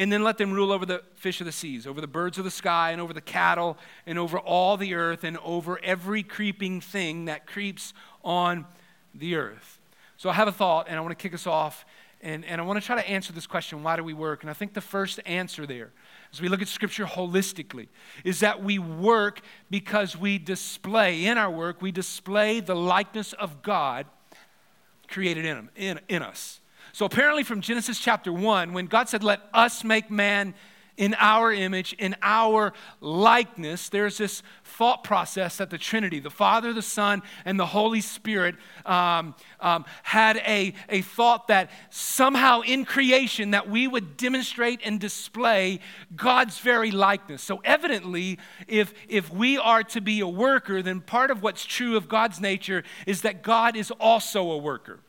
and 0.01 0.11
then 0.11 0.23
let 0.23 0.39
them 0.39 0.51
rule 0.51 0.71
over 0.71 0.83
the 0.83 1.03
fish 1.13 1.41
of 1.41 1.45
the 1.45 1.51
seas, 1.51 1.85
over 1.85 2.01
the 2.01 2.07
birds 2.07 2.39
of 2.39 2.43
the 2.43 2.49
sky, 2.49 2.89
and 2.89 2.99
over 2.99 3.13
the 3.13 3.21
cattle, 3.21 3.77
and 4.07 4.17
over 4.17 4.39
all 4.39 4.75
the 4.75 4.95
earth, 4.95 5.23
and 5.23 5.37
over 5.43 5.79
every 5.83 6.23
creeping 6.23 6.81
thing 6.81 7.25
that 7.25 7.45
creeps 7.45 7.93
on 8.23 8.65
the 9.13 9.35
earth. 9.35 9.79
So 10.17 10.27
I 10.27 10.33
have 10.33 10.47
a 10.47 10.51
thought, 10.51 10.87
and 10.89 10.97
I 10.97 11.01
want 11.01 11.11
to 11.11 11.21
kick 11.21 11.35
us 11.35 11.45
off, 11.45 11.85
and, 12.19 12.43
and 12.45 12.59
I 12.59 12.63
want 12.63 12.81
to 12.81 12.85
try 12.85 12.99
to 12.99 13.07
answer 13.07 13.31
this 13.31 13.45
question 13.45 13.83
why 13.83 13.95
do 13.95 14.03
we 14.03 14.13
work? 14.13 14.41
And 14.41 14.49
I 14.49 14.53
think 14.53 14.73
the 14.73 14.81
first 14.81 15.19
answer 15.27 15.67
there, 15.67 15.91
as 16.33 16.41
we 16.41 16.49
look 16.49 16.63
at 16.63 16.67
Scripture 16.67 17.05
holistically, 17.05 17.87
is 18.23 18.39
that 18.39 18.63
we 18.63 18.79
work 18.79 19.41
because 19.69 20.17
we 20.17 20.39
display, 20.39 21.27
in 21.27 21.37
our 21.37 21.51
work, 21.51 21.79
we 21.79 21.91
display 21.91 22.59
the 22.59 22.75
likeness 22.75 23.33
of 23.33 23.61
God 23.61 24.07
created 25.07 25.45
in, 25.45 25.69
in, 25.75 25.99
in 26.09 26.23
us. 26.23 26.60
So 26.93 27.05
apparently, 27.05 27.43
from 27.43 27.61
Genesis 27.61 27.99
chapter 27.99 28.33
1, 28.33 28.73
when 28.73 28.85
God 28.85 29.09
said, 29.09 29.23
Let 29.23 29.41
us 29.53 29.83
make 29.83 30.11
man 30.11 30.53
in 30.97 31.15
our 31.17 31.51
image, 31.51 31.93
in 31.93 32.15
our 32.21 32.73
likeness, 32.99 33.89
there's 33.89 34.17
this 34.17 34.43
thought 34.63 35.03
process 35.03 35.57
that 35.57 35.69
the 35.69 35.77
Trinity, 35.77 36.19
the 36.19 36.29
Father, 36.29 36.73
the 36.73 36.81
Son, 36.81 37.23
and 37.45 37.59
the 37.59 37.65
Holy 37.65 38.01
Spirit, 38.01 38.55
um, 38.85 39.33
um, 39.59 39.85
had 40.03 40.37
a, 40.37 40.73
a 40.89 41.01
thought 41.01 41.47
that 41.47 41.71
somehow 41.89 42.61
in 42.61 42.85
creation 42.85 43.51
that 43.51 43.69
we 43.69 43.87
would 43.87 44.17
demonstrate 44.17 44.81
and 44.83 44.99
display 44.99 45.79
God's 46.15 46.59
very 46.59 46.91
likeness. 46.91 47.41
So 47.41 47.61
evidently, 47.63 48.37
if, 48.67 48.93
if 49.07 49.31
we 49.31 49.57
are 49.57 49.83
to 49.83 50.01
be 50.01 50.19
a 50.19 50.27
worker, 50.27 50.81
then 50.81 51.01
part 51.01 51.31
of 51.31 51.41
what's 51.41 51.65
true 51.65 51.95
of 51.95 52.09
God's 52.09 52.39
nature 52.39 52.83
is 53.07 53.21
that 53.21 53.41
God 53.41 53.75
is 53.75 53.91
also 53.91 54.51
a 54.51 54.57
worker. 54.57 54.99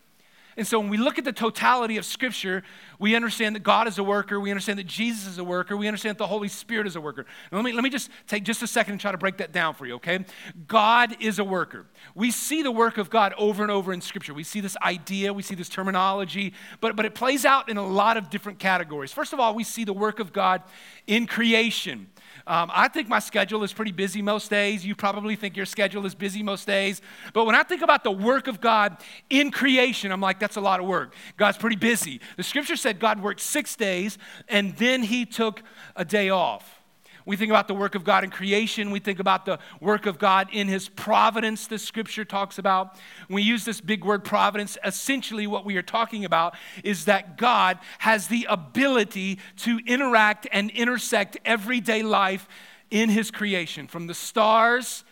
And 0.57 0.67
so 0.67 0.79
when 0.79 0.91
we 0.91 0.97
look 0.97 1.19
at 1.19 1.25
the 1.25 1.33
totality 1.33 1.97
of 1.97 2.05
Scripture, 2.05 2.63
we 2.99 3.17
understand 3.17 3.57
that 3.57 3.63
God 3.63 3.89
is 3.89 3.99
a 3.99 4.05
worker. 4.05 4.39
We 4.39 4.51
understand 4.51 4.79
that 4.79 4.87
Jesus 4.87 5.27
is 5.27 5.39
a 5.39 5.45
worker. 5.45 5.77
We 5.77 5.89
understand 5.89 6.17
that 6.17 6.19
the 6.19 6.27
Holy 6.27 6.49
Spirit 6.49 6.87
is 6.87 6.95
a 6.95 7.01
worker. 7.01 7.27
Let, 7.51 7.65
me, 7.65 7.73
let 7.73 7.83
me 7.83 7.91
just 7.91 8.11
take 8.27 8.45
just 8.45 8.63
a 8.63 8.67
second 8.67 8.93
and 8.93 9.01
try 9.01 9.13
to 9.13 9.19
break 9.19 9.39
that 9.39 9.53
down 9.53 9.75
for 9.75 9.87
you, 9.87 9.95
okay? 9.95 10.25
God 10.67 11.17
is 11.21 11.39
a 11.39 11.45
worker. 11.45 11.87
We 12.15 12.31
see 12.31 12.63
the 12.63 12.71
work 12.71 12.99
of 12.99 13.09
God 13.11 13.35
over 13.39 13.63
and 13.63 13.73
over 13.73 13.93
in 13.93 14.01
Scripture. 14.01 14.35
We 14.35 14.45
see 14.45 14.61
this 14.61 14.77
idea, 14.83 15.33
we 15.33 15.43
see 15.43 15.55
this 15.55 15.69
terminology, 15.69 16.53
but, 16.81 16.97
but 16.97 17.07
it 17.07 17.15
plays 17.15 17.45
out 17.45 17.69
in 17.69 17.77
a 17.77 17.87
lot 17.87 18.17
of 18.17 18.31
different 18.31 18.59
categories. 18.59 19.13
First 19.13 19.33
of 19.33 19.41
all, 19.41 19.55
we 19.55 19.65
see 19.65 19.85
the 19.85 19.93
work 19.93 20.21
of 20.21 20.33
God 20.33 20.63
in 21.07 21.27
creation. 21.27 22.09
Um, 22.47 22.71
I 22.73 22.89
think 22.89 23.09
my 23.09 23.19
schedule 23.19 23.63
is 23.63 23.73
pretty 23.73 23.93
busy 23.93 24.23
most 24.23 24.51
days. 24.51 24.85
You 24.85 24.95
probably 24.95 25.37
think 25.37 25.57
your 25.57 25.67
schedule 25.67 26.05
is 26.07 26.15
busy 26.15 26.43
most 26.43 26.67
days. 26.67 27.01
But 27.33 27.45
when 27.45 27.55
I 27.55 27.63
think 27.63 27.83
about 27.83 28.05
the 28.05 28.11
work 28.11 28.49
of 28.49 28.61
God 28.61 28.97
in 29.31 29.51
creation, 29.51 30.11
I'm 30.11 30.21
like, 30.21 30.39
that's 30.39 30.57
a 30.57 30.61
lot 30.61 30.81
of 30.81 30.87
work. 30.87 31.15
God's 31.37 31.59
pretty 31.59 31.77
busy. 31.77 32.21
The 32.37 32.43
scripture 32.43 32.77
said 32.77 32.99
God 32.99 33.23
worked 33.23 33.41
six 33.41 33.77
days 33.77 34.19
and 34.49 34.77
then 34.77 35.03
he 35.03 35.25
took 35.25 35.63
a 35.97 36.05
day 36.05 36.31
off. 36.31 36.82
We 37.25 37.37
think 37.37 37.51
about 37.51 37.69
the 37.69 37.75
work 37.75 37.95
of 37.95 38.05
God 38.05 38.25
in 38.25 38.31
creation. 38.31 38.91
We 38.91 39.01
think 39.01 39.19
about 39.19 39.47
the 39.47 39.59
work 39.81 40.07
of 40.07 40.19
God 40.19 40.49
in 40.53 40.69
His 40.69 40.89
providence, 40.89 41.67
the 41.67 41.79
scripture 41.79 42.25
talks 42.25 42.59
about. 42.59 42.97
We 43.29 43.43
use 43.43 43.65
this 43.65 43.81
big 43.81 44.05
word 44.05 44.25
providence, 44.25 44.77
essentially 44.85 45.47
what 45.47 45.65
we 45.65 45.77
are 45.77 45.83
talking 45.83 46.25
about 46.25 46.55
is 46.85 47.05
that 47.05 47.37
God 47.37 47.79
has 47.99 48.29
the 48.29 48.47
ability 48.49 49.39
to 49.59 49.79
interact 49.87 50.47
and 50.53 50.71
intersect 50.71 51.39
everyday 51.45 52.03
life 52.03 52.49
in 52.91 53.09
His 53.09 53.31
creation, 53.31 53.87
from 53.87 54.07
the 54.07 54.15
stars 54.15 55.05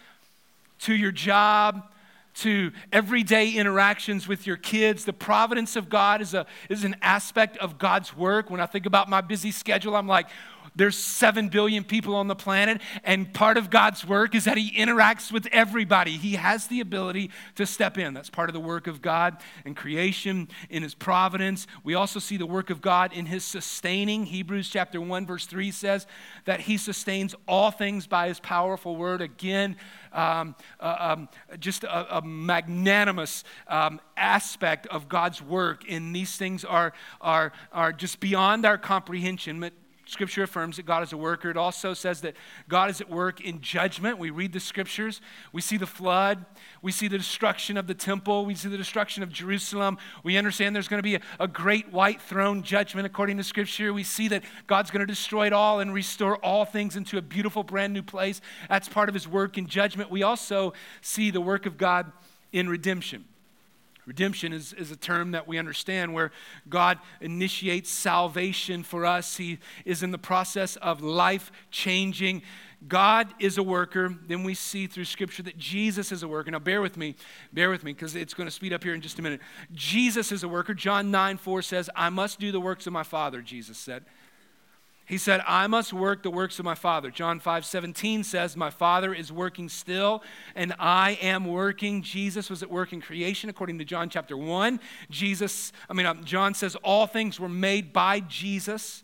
to 0.80 0.94
your 0.94 1.12
job 1.12 1.82
to 2.32 2.72
everyday 2.92 3.50
interactions 3.50 4.26
with 4.26 4.46
your 4.46 4.56
kids. 4.56 5.04
The 5.04 5.12
providence 5.12 5.76
of 5.76 5.88
God 5.88 6.20
is, 6.20 6.32
a, 6.32 6.46
is 6.68 6.84
an 6.84 6.96
aspect 7.02 7.56
of 7.58 7.78
God's 7.78 8.16
work. 8.16 8.50
When 8.50 8.60
I 8.60 8.66
think 8.66 8.86
about 8.86 9.08
my 9.08 9.20
busy 9.20 9.50
schedule, 9.50 9.96
I'm 9.96 10.06
like, 10.06 10.28
there's 10.80 10.96
7 10.96 11.50
billion 11.50 11.84
people 11.84 12.14
on 12.14 12.26
the 12.26 12.34
planet, 12.34 12.80
and 13.04 13.32
part 13.34 13.58
of 13.58 13.68
God's 13.68 14.02
work 14.02 14.34
is 14.34 14.44
that 14.44 14.56
He 14.56 14.70
interacts 14.72 15.30
with 15.30 15.46
everybody. 15.52 16.12
He 16.12 16.36
has 16.36 16.68
the 16.68 16.80
ability 16.80 17.30
to 17.56 17.66
step 17.66 17.98
in. 17.98 18.14
That's 18.14 18.30
part 18.30 18.48
of 18.48 18.54
the 18.54 18.60
work 18.60 18.86
of 18.86 19.02
God 19.02 19.36
in 19.66 19.74
creation, 19.74 20.48
in 20.70 20.82
His 20.82 20.94
providence. 20.94 21.66
We 21.84 21.94
also 21.94 22.18
see 22.18 22.38
the 22.38 22.46
work 22.46 22.70
of 22.70 22.80
God 22.80 23.12
in 23.12 23.26
His 23.26 23.44
sustaining. 23.44 24.24
Hebrews 24.24 24.70
chapter 24.70 25.02
1, 25.02 25.26
verse 25.26 25.44
3 25.44 25.70
says 25.70 26.06
that 26.46 26.60
He 26.60 26.78
sustains 26.78 27.34
all 27.46 27.70
things 27.70 28.06
by 28.06 28.28
His 28.28 28.40
powerful 28.40 28.96
word. 28.96 29.20
Again, 29.20 29.76
um, 30.14 30.54
uh, 30.80 30.96
um, 30.98 31.28
just 31.58 31.84
a, 31.84 32.18
a 32.18 32.22
magnanimous 32.22 33.44
um, 33.68 34.00
aspect 34.16 34.86
of 34.86 35.10
God's 35.10 35.42
work, 35.42 35.84
and 35.88 36.16
these 36.16 36.36
things 36.36 36.64
are, 36.64 36.94
are, 37.20 37.52
are 37.70 37.92
just 37.92 38.18
beyond 38.18 38.64
our 38.64 38.78
comprehension. 38.78 39.60
But 39.60 39.74
Scripture 40.10 40.42
affirms 40.42 40.76
that 40.76 40.86
God 40.86 41.04
is 41.04 41.12
a 41.12 41.16
worker. 41.16 41.50
It 41.50 41.56
also 41.56 41.94
says 41.94 42.20
that 42.22 42.34
God 42.68 42.90
is 42.90 43.00
at 43.00 43.08
work 43.08 43.40
in 43.40 43.60
judgment. 43.60 44.18
We 44.18 44.30
read 44.30 44.52
the 44.52 44.58
scriptures. 44.58 45.20
We 45.52 45.60
see 45.60 45.76
the 45.76 45.86
flood. 45.86 46.44
We 46.82 46.90
see 46.90 47.06
the 47.06 47.16
destruction 47.16 47.76
of 47.76 47.86
the 47.86 47.94
temple. 47.94 48.44
We 48.44 48.56
see 48.56 48.68
the 48.68 48.76
destruction 48.76 49.22
of 49.22 49.30
Jerusalem. 49.30 49.98
We 50.24 50.36
understand 50.36 50.74
there's 50.74 50.88
going 50.88 50.98
to 50.98 51.02
be 51.02 51.14
a, 51.14 51.20
a 51.38 51.46
great 51.46 51.92
white 51.92 52.20
throne 52.20 52.64
judgment 52.64 53.06
according 53.06 53.36
to 53.36 53.44
Scripture. 53.44 53.92
We 53.92 54.02
see 54.02 54.26
that 54.28 54.42
God's 54.66 54.90
going 54.90 55.00
to 55.00 55.06
destroy 55.06 55.46
it 55.46 55.52
all 55.52 55.78
and 55.78 55.94
restore 55.94 56.36
all 56.38 56.64
things 56.64 56.96
into 56.96 57.16
a 57.16 57.22
beautiful, 57.22 57.62
brand 57.62 57.92
new 57.92 58.02
place. 58.02 58.40
That's 58.68 58.88
part 58.88 59.08
of 59.08 59.14
his 59.14 59.28
work 59.28 59.58
in 59.58 59.68
judgment. 59.68 60.10
We 60.10 60.24
also 60.24 60.72
see 61.02 61.30
the 61.30 61.40
work 61.40 61.66
of 61.66 61.78
God 61.78 62.10
in 62.52 62.68
redemption. 62.68 63.26
Redemption 64.10 64.52
is, 64.52 64.72
is 64.72 64.90
a 64.90 64.96
term 64.96 65.30
that 65.30 65.46
we 65.46 65.56
understand 65.56 66.12
where 66.12 66.32
God 66.68 66.98
initiates 67.20 67.90
salvation 67.90 68.82
for 68.82 69.06
us. 69.06 69.36
He 69.36 69.60
is 69.84 70.02
in 70.02 70.10
the 70.10 70.18
process 70.18 70.74
of 70.74 71.00
life 71.00 71.52
changing. 71.70 72.42
God 72.88 73.32
is 73.38 73.56
a 73.56 73.62
worker. 73.62 74.12
Then 74.26 74.42
we 74.42 74.54
see 74.54 74.88
through 74.88 75.04
Scripture 75.04 75.44
that 75.44 75.56
Jesus 75.56 76.10
is 76.10 76.24
a 76.24 76.28
worker. 76.28 76.50
Now, 76.50 76.58
bear 76.58 76.82
with 76.82 76.96
me, 76.96 77.14
bear 77.52 77.70
with 77.70 77.84
me, 77.84 77.92
because 77.92 78.16
it's 78.16 78.34
going 78.34 78.48
to 78.48 78.50
speed 78.50 78.72
up 78.72 78.82
here 78.82 78.94
in 78.94 79.00
just 79.00 79.20
a 79.20 79.22
minute. 79.22 79.40
Jesus 79.72 80.32
is 80.32 80.42
a 80.42 80.48
worker. 80.48 80.74
John 80.74 81.12
9 81.12 81.36
4 81.36 81.62
says, 81.62 81.88
I 81.94 82.08
must 82.08 82.40
do 82.40 82.50
the 82.50 82.60
works 82.60 82.88
of 82.88 82.92
my 82.92 83.04
Father, 83.04 83.40
Jesus 83.40 83.78
said. 83.78 84.04
He 85.10 85.18
said, 85.18 85.42
I 85.44 85.66
must 85.66 85.92
work 85.92 86.22
the 86.22 86.30
works 86.30 86.60
of 86.60 86.64
my 86.64 86.76
Father. 86.76 87.10
John 87.10 87.40
5 87.40 87.64
17 87.64 88.22
says, 88.22 88.56
My 88.56 88.70
Father 88.70 89.12
is 89.12 89.32
working 89.32 89.68
still, 89.68 90.22
and 90.54 90.72
I 90.78 91.18
am 91.20 91.46
working. 91.46 92.00
Jesus 92.00 92.48
was 92.48 92.62
at 92.62 92.70
work 92.70 92.92
in 92.92 93.00
creation, 93.00 93.50
according 93.50 93.80
to 93.80 93.84
John 93.84 94.08
chapter 94.08 94.36
1. 94.36 94.78
Jesus, 95.10 95.72
I 95.88 95.94
mean, 95.94 96.06
um, 96.06 96.22
John 96.22 96.54
says, 96.54 96.76
All 96.84 97.08
things 97.08 97.40
were 97.40 97.48
made 97.48 97.92
by 97.92 98.20
Jesus. 98.20 99.02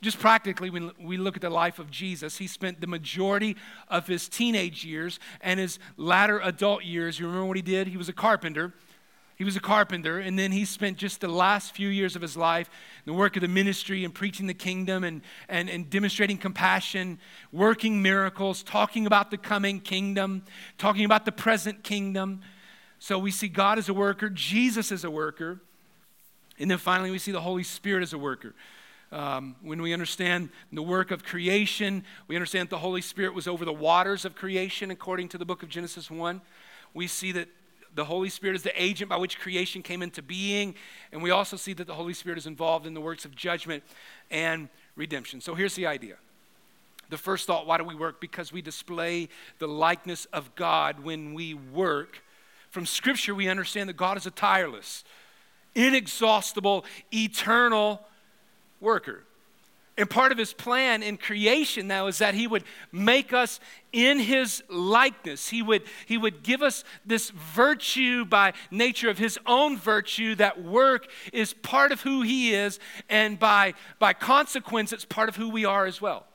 Just 0.00 0.20
practically, 0.20 0.70
when 0.70 0.92
we 1.00 1.16
look 1.16 1.34
at 1.34 1.42
the 1.42 1.50
life 1.50 1.80
of 1.80 1.90
Jesus, 1.90 2.38
he 2.38 2.46
spent 2.46 2.80
the 2.80 2.86
majority 2.86 3.56
of 3.88 4.06
his 4.06 4.28
teenage 4.28 4.84
years 4.84 5.18
and 5.40 5.58
his 5.58 5.80
latter 5.96 6.38
adult 6.44 6.84
years. 6.84 7.18
You 7.18 7.26
remember 7.26 7.46
what 7.46 7.56
he 7.56 7.62
did? 7.62 7.88
He 7.88 7.96
was 7.96 8.08
a 8.08 8.12
carpenter. 8.12 8.72
He 9.36 9.42
was 9.42 9.56
a 9.56 9.60
carpenter, 9.60 10.20
and 10.20 10.38
then 10.38 10.52
he 10.52 10.64
spent 10.64 10.96
just 10.96 11.20
the 11.20 11.28
last 11.28 11.72
few 11.72 11.88
years 11.88 12.14
of 12.14 12.22
his 12.22 12.36
life 12.36 12.70
in 13.04 13.12
the 13.12 13.18
work 13.18 13.34
of 13.36 13.42
the 13.42 13.48
ministry 13.48 14.04
and 14.04 14.14
preaching 14.14 14.46
the 14.46 14.54
kingdom 14.54 15.02
and, 15.02 15.22
and, 15.48 15.68
and 15.68 15.90
demonstrating 15.90 16.38
compassion, 16.38 17.18
working 17.50 18.00
miracles, 18.00 18.62
talking 18.62 19.06
about 19.06 19.32
the 19.32 19.36
coming 19.36 19.80
kingdom, 19.80 20.44
talking 20.78 21.04
about 21.04 21.24
the 21.24 21.32
present 21.32 21.82
kingdom. 21.82 22.42
So 23.00 23.18
we 23.18 23.32
see 23.32 23.48
God 23.48 23.78
as 23.78 23.88
a 23.88 23.94
worker, 23.94 24.30
Jesus 24.30 24.92
as 24.92 25.02
a 25.02 25.10
worker, 25.10 25.60
and 26.60 26.70
then 26.70 26.78
finally 26.78 27.10
we 27.10 27.18
see 27.18 27.32
the 27.32 27.40
Holy 27.40 27.64
Spirit 27.64 28.04
as 28.04 28.12
a 28.12 28.18
worker. 28.18 28.54
Um, 29.10 29.56
when 29.62 29.82
we 29.82 29.92
understand 29.92 30.48
the 30.72 30.82
work 30.82 31.10
of 31.10 31.24
creation, 31.24 32.04
we 32.28 32.36
understand 32.36 32.68
that 32.68 32.70
the 32.70 32.78
Holy 32.78 33.02
Spirit 33.02 33.34
was 33.34 33.48
over 33.48 33.64
the 33.64 33.72
waters 33.72 34.24
of 34.24 34.36
creation, 34.36 34.92
according 34.92 35.28
to 35.30 35.38
the 35.38 35.44
book 35.44 35.64
of 35.64 35.68
Genesis 35.68 36.08
1. 36.08 36.40
We 36.94 37.08
see 37.08 37.32
that 37.32 37.48
the 37.94 38.04
Holy 38.04 38.28
Spirit 38.28 38.56
is 38.56 38.62
the 38.62 38.82
agent 38.82 39.08
by 39.08 39.16
which 39.16 39.38
creation 39.38 39.82
came 39.82 40.02
into 40.02 40.22
being. 40.22 40.74
And 41.12 41.22
we 41.22 41.30
also 41.30 41.56
see 41.56 41.72
that 41.74 41.86
the 41.86 41.94
Holy 41.94 42.14
Spirit 42.14 42.38
is 42.38 42.46
involved 42.46 42.86
in 42.86 42.94
the 42.94 43.00
works 43.00 43.24
of 43.24 43.34
judgment 43.34 43.82
and 44.30 44.68
redemption. 44.96 45.40
So 45.40 45.54
here's 45.54 45.74
the 45.74 45.86
idea. 45.86 46.16
The 47.10 47.18
first 47.18 47.46
thought 47.46 47.66
why 47.66 47.78
do 47.78 47.84
we 47.84 47.94
work? 47.94 48.20
Because 48.20 48.52
we 48.52 48.62
display 48.62 49.28
the 49.58 49.68
likeness 49.68 50.24
of 50.26 50.54
God 50.54 51.00
when 51.00 51.34
we 51.34 51.54
work. 51.54 52.22
From 52.70 52.86
Scripture, 52.86 53.34
we 53.34 53.48
understand 53.48 53.88
that 53.88 53.96
God 53.96 54.16
is 54.16 54.26
a 54.26 54.32
tireless, 54.32 55.04
inexhaustible, 55.74 56.84
eternal 57.12 58.00
worker. 58.80 59.22
And 59.96 60.10
part 60.10 60.32
of 60.32 60.38
his 60.38 60.52
plan 60.52 61.04
in 61.04 61.16
creation 61.16 61.86
now 61.86 62.08
is 62.08 62.18
that 62.18 62.34
he 62.34 62.48
would 62.48 62.64
make 62.90 63.32
us 63.32 63.60
in 63.92 64.18
his 64.18 64.62
likeness. 64.68 65.48
He 65.48 65.62
would, 65.62 65.82
he 66.06 66.18
would 66.18 66.42
give 66.42 66.62
us 66.62 66.82
this 67.06 67.30
virtue 67.30 68.24
by 68.24 68.54
nature 68.72 69.08
of 69.08 69.18
his 69.18 69.38
own 69.46 69.76
virtue. 69.76 70.34
That 70.34 70.62
work 70.64 71.06
is 71.32 71.54
part 71.54 71.92
of 71.92 72.00
who 72.00 72.22
he 72.22 72.52
is, 72.52 72.80
and 73.08 73.38
by, 73.38 73.74
by 74.00 74.14
consequence, 74.14 74.92
it's 74.92 75.04
part 75.04 75.28
of 75.28 75.36
who 75.36 75.48
we 75.48 75.64
are 75.64 75.86
as 75.86 76.00
well. 76.00 76.26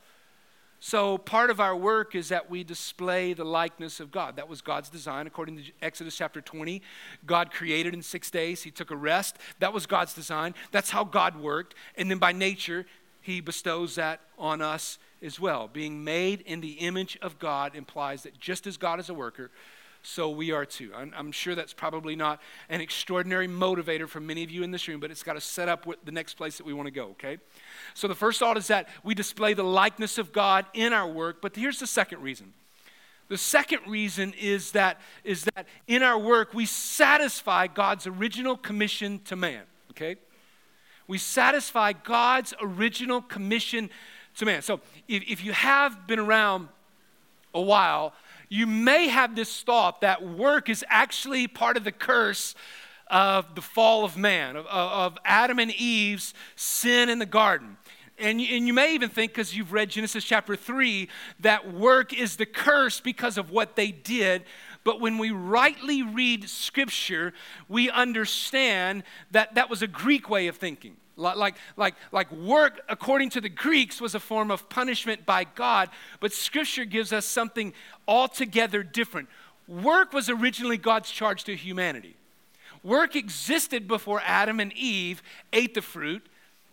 So, 0.81 1.17
part 1.17 1.49
of 1.49 1.59
our 1.59 1.75
work 1.75 2.15
is 2.15 2.29
that 2.29 2.49
we 2.49 2.63
display 2.63 3.33
the 3.33 3.43
likeness 3.43 3.99
of 3.99 4.11
God. 4.11 4.37
That 4.37 4.47
was 4.47 4.61
God's 4.61 4.87
design, 4.87 5.27
according 5.27 5.57
to 5.57 5.63
Exodus 5.81 6.15
chapter 6.15 6.39
20. 6.39 6.81
God 7.25 7.51
created 7.51 7.93
in 7.93 8.01
six 8.01 8.31
days, 8.31 8.63
He 8.63 8.71
took 8.71 8.89
a 8.89 8.95
rest. 8.95 9.35
That 9.59 9.73
was 9.73 9.85
God's 9.85 10.13
design. 10.13 10.55
That's 10.71 10.89
how 10.89 11.03
God 11.03 11.35
worked. 11.35 11.75
And 11.97 12.09
then 12.09 12.17
by 12.17 12.31
nature, 12.31 12.85
he 13.21 13.41
bestows 13.41 13.95
that 13.95 14.21
on 14.37 14.61
us 14.61 14.97
as 15.21 15.39
well. 15.39 15.67
Being 15.67 16.03
made 16.03 16.41
in 16.41 16.61
the 16.61 16.73
image 16.73 17.17
of 17.21 17.39
God 17.39 17.75
implies 17.75 18.23
that 18.23 18.39
just 18.39 18.67
as 18.67 18.77
God 18.77 18.99
is 18.99 19.09
a 19.09 19.13
worker, 19.13 19.51
so 20.01 20.29
we 20.29 20.51
are 20.51 20.65
too. 20.65 20.91
I'm, 20.95 21.31
sure 21.31 21.55
that's 21.55 21.73
probably 21.73 22.15
not 22.15 22.41
an 22.69 22.79
extraordinary 22.79 23.47
motivator 23.47 24.07
for 24.07 24.21
many 24.21 24.43
of 24.43 24.51
you 24.51 24.63
in 24.63 24.71
this 24.71 24.87
room, 24.87 24.99
but 24.99 25.11
it's 25.11 25.23
got 25.23 25.33
to 25.33 25.41
set 25.41 25.67
up 25.67 25.85
the 26.05 26.11
next 26.11 26.35
place 26.35 26.57
that 26.57 26.65
we 26.65 26.73
want 26.73 26.87
to 26.87 26.91
go, 26.91 27.07
okay? 27.09 27.37
So 27.93 28.07
the 28.07 28.15
first 28.15 28.39
thought 28.39 28.55
is 28.55 28.67
that 28.67 28.87
we 29.03 29.13
display 29.13 29.53
the 29.53 29.63
likeness 29.63 30.17
of 30.17 30.31
God 30.31 30.65
in 30.73 30.93
our 30.93 31.07
work, 31.07 31.41
but 31.41 31.55
here's 31.55 31.79
the 31.79 31.87
second 31.87 32.21
reason. 32.21 32.53
The 33.27 33.37
second 33.37 33.81
reason 33.87 34.33
is 34.39 34.71
that, 34.71 34.99
is 35.23 35.43
that 35.55 35.67
in 35.87 36.01
our 36.01 36.17
work, 36.17 36.53
we 36.53 36.65
satisfy 36.65 37.67
God's 37.67 38.07
original 38.07 38.55
commission 38.57 39.19
to 39.25 39.35
man, 39.35 39.63
okay? 39.91 40.15
We 41.09 41.17
satisfy 41.17 41.91
God's 41.91 42.53
original 42.61 43.19
commission 43.23 43.89
to 44.37 44.45
man. 44.45 44.61
So 44.61 44.79
if, 45.07 45.23
if 45.27 45.43
you 45.43 45.53
have 45.53 46.05
been 46.05 46.19
around 46.19 46.69
a 47.51 47.61
while, 47.61 48.13
you 48.47 48.67
may 48.67 49.07
have 49.07 49.35
this 49.35 49.63
thought 49.63 50.01
that 50.01 50.23
work 50.23 50.69
is 50.69 50.85
actually 50.87 51.47
part 51.47 51.77
of 51.77 51.83
the 51.83 51.91
curse 51.91 52.53
of 53.07 53.55
the 53.55 53.61
fall 53.61 54.05
of 54.05 54.17
man, 54.17 54.55
of, 54.55 54.67
of 54.67 55.17
Adam 55.25 55.57
and 55.57 55.71
Eve's 55.71 56.35
sin 56.55 57.09
in 57.09 57.17
the 57.17 57.25
garden. 57.25 57.77
And 58.19 58.39
you, 58.39 58.55
and 58.55 58.67
you 58.67 58.73
may 58.73 58.93
even 58.93 59.09
think, 59.09 59.31
because 59.31 59.55
you've 59.55 59.73
read 59.73 59.89
Genesis 59.89 60.23
chapter 60.23 60.55
3, 60.55 61.09
that 61.39 61.73
work 61.73 62.13
is 62.13 62.35
the 62.35 62.45
curse 62.45 62.99
because 62.99 63.37
of 63.37 63.49
what 63.49 63.75
they 63.75 63.91
did. 63.91 64.43
But 64.83 65.01
when 65.01 65.17
we 65.17 65.31
rightly 65.31 66.01
read 66.03 66.49
Scripture, 66.49 67.33
we 67.67 67.89
understand 67.89 69.03
that 69.31 69.55
that 69.55 69.69
was 69.69 69.81
a 69.81 69.87
Greek 69.87 70.29
way 70.29 70.47
of 70.47 70.57
thinking. 70.57 70.95
Like, 71.17 71.57
like, 71.75 71.95
like 72.13 72.31
work, 72.31 72.79
according 72.87 73.31
to 73.31 73.41
the 73.41 73.49
Greeks, 73.49 73.99
was 73.99 74.15
a 74.15 74.19
form 74.21 74.49
of 74.49 74.69
punishment 74.69 75.25
by 75.25 75.43
God, 75.43 75.89
but 76.21 76.31
Scripture 76.31 76.85
gives 76.85 77.11
us 77.11 77.25
something 77.25 77.73
altogether 78.07 78.83
different. 78.83 79.27
Work 79.67 80.13
was 80.13 80.29
originally 80.29 80.77
God's 80.77 81.11
charge 81.11 81.43
to 81.43 81.55
humanity. 81.55 82.15
Work 82.83 83.17
existed 83.17 83.87
before 83.87 84.21
Adam 84.23 84.61
and 84.61 84.71
Eve 84.73 85.21
ate 85.51 85.73
the 85.73 85.81
fruit, 85.81 86.25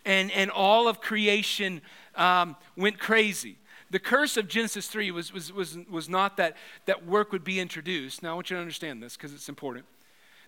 and, 0.05 0.31
and 0.31 0.51
all 0.53 0.87
of 0.87 1.01
creation 1.01 1.83
um, 2.15 2.55
went 2.77 3.01
crazy. 3.01 3.57
The 3.91 3.99
curse 3.99 4.37
of 4.37 4.49
Genesis 4.49 4.89
3 4.89 5.11
was, 5.13 5.33
was, 5.33 5.53
was, 5.53 5.79
was 5.89 6.09
not 6.09 6.37
that, 6.39 6.57
that 6.87 7.07
work 7.07 7.33
would 7.33 7.45
be 7.45 7.61
introduced. 7.61 8.23
Now, 8.23 8.33
I 8.33 8.35
want 8.35 8.51
you 8.51 8.57
to 8.57 8.61
understand 8.61 9.03
this 9.03 9.17
because 9.17 9.33
it's 9.33 9.49
important. 9.49 9.87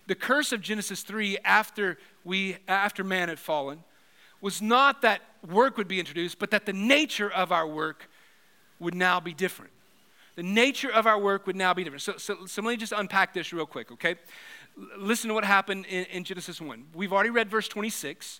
The 0.07 0.15
curse 0.15 0.51
of 0.51 0.61
Genesis 0.61 1.03
3 1.03 1.37
after, 1.45 1.97
we, 2.25 2.57
after 2.67 3.03
man 3.03 3.29
had 3.29 3.39
fallen 3.39 3.83
was 4.41 4.61
not 4.61 5.01
that 5.01 5.21
work 5.47 5.77
would 5.77 5.87
be 5.87 5.99
introduced, 5.99 6.39
but 6.39 6.51
that 6.51 6.65
the 6.65 6.73
nature 6.73 7.31
of 7.31 7.51
our 7.51 7.67
work 7.67 8.09
would 8.79 8.95
now 8.95 9.19
be 9.19 9.33
different. 9.33 9.71
The 10.35 10.43
nature 10.43 10.91
of 10.91 11.05
our 11.05 11.19
work 11.19 11.45
would 11.47 11.55
now 11.55 11.73
be 11.73 11.83
different. 11.83 12.01
So, 12.01 12.17
so, 12.17 12.45
so 12.45 12.61
let 12.61 12.71
me 12.71 12.77
just 12.77 12.93
unpack 12.93 13.33
this 13.33 13.51
real 13.51 13.65
quick, 13.65 13.91
okay? 13.91 14.15
Listen 14.97 15.27
to 15.27 15.33
what 15.33 15.43
happened 15.43 15.85
in, 15.87 16.05
in 16.05 16.23
Genesis 16.23 16.61
1. 16.61 16.85
We've 16.93 17.11
already 17.11 17.29
read 17.29 17.49
verse 17.49 17.67
26, 17.67 18.39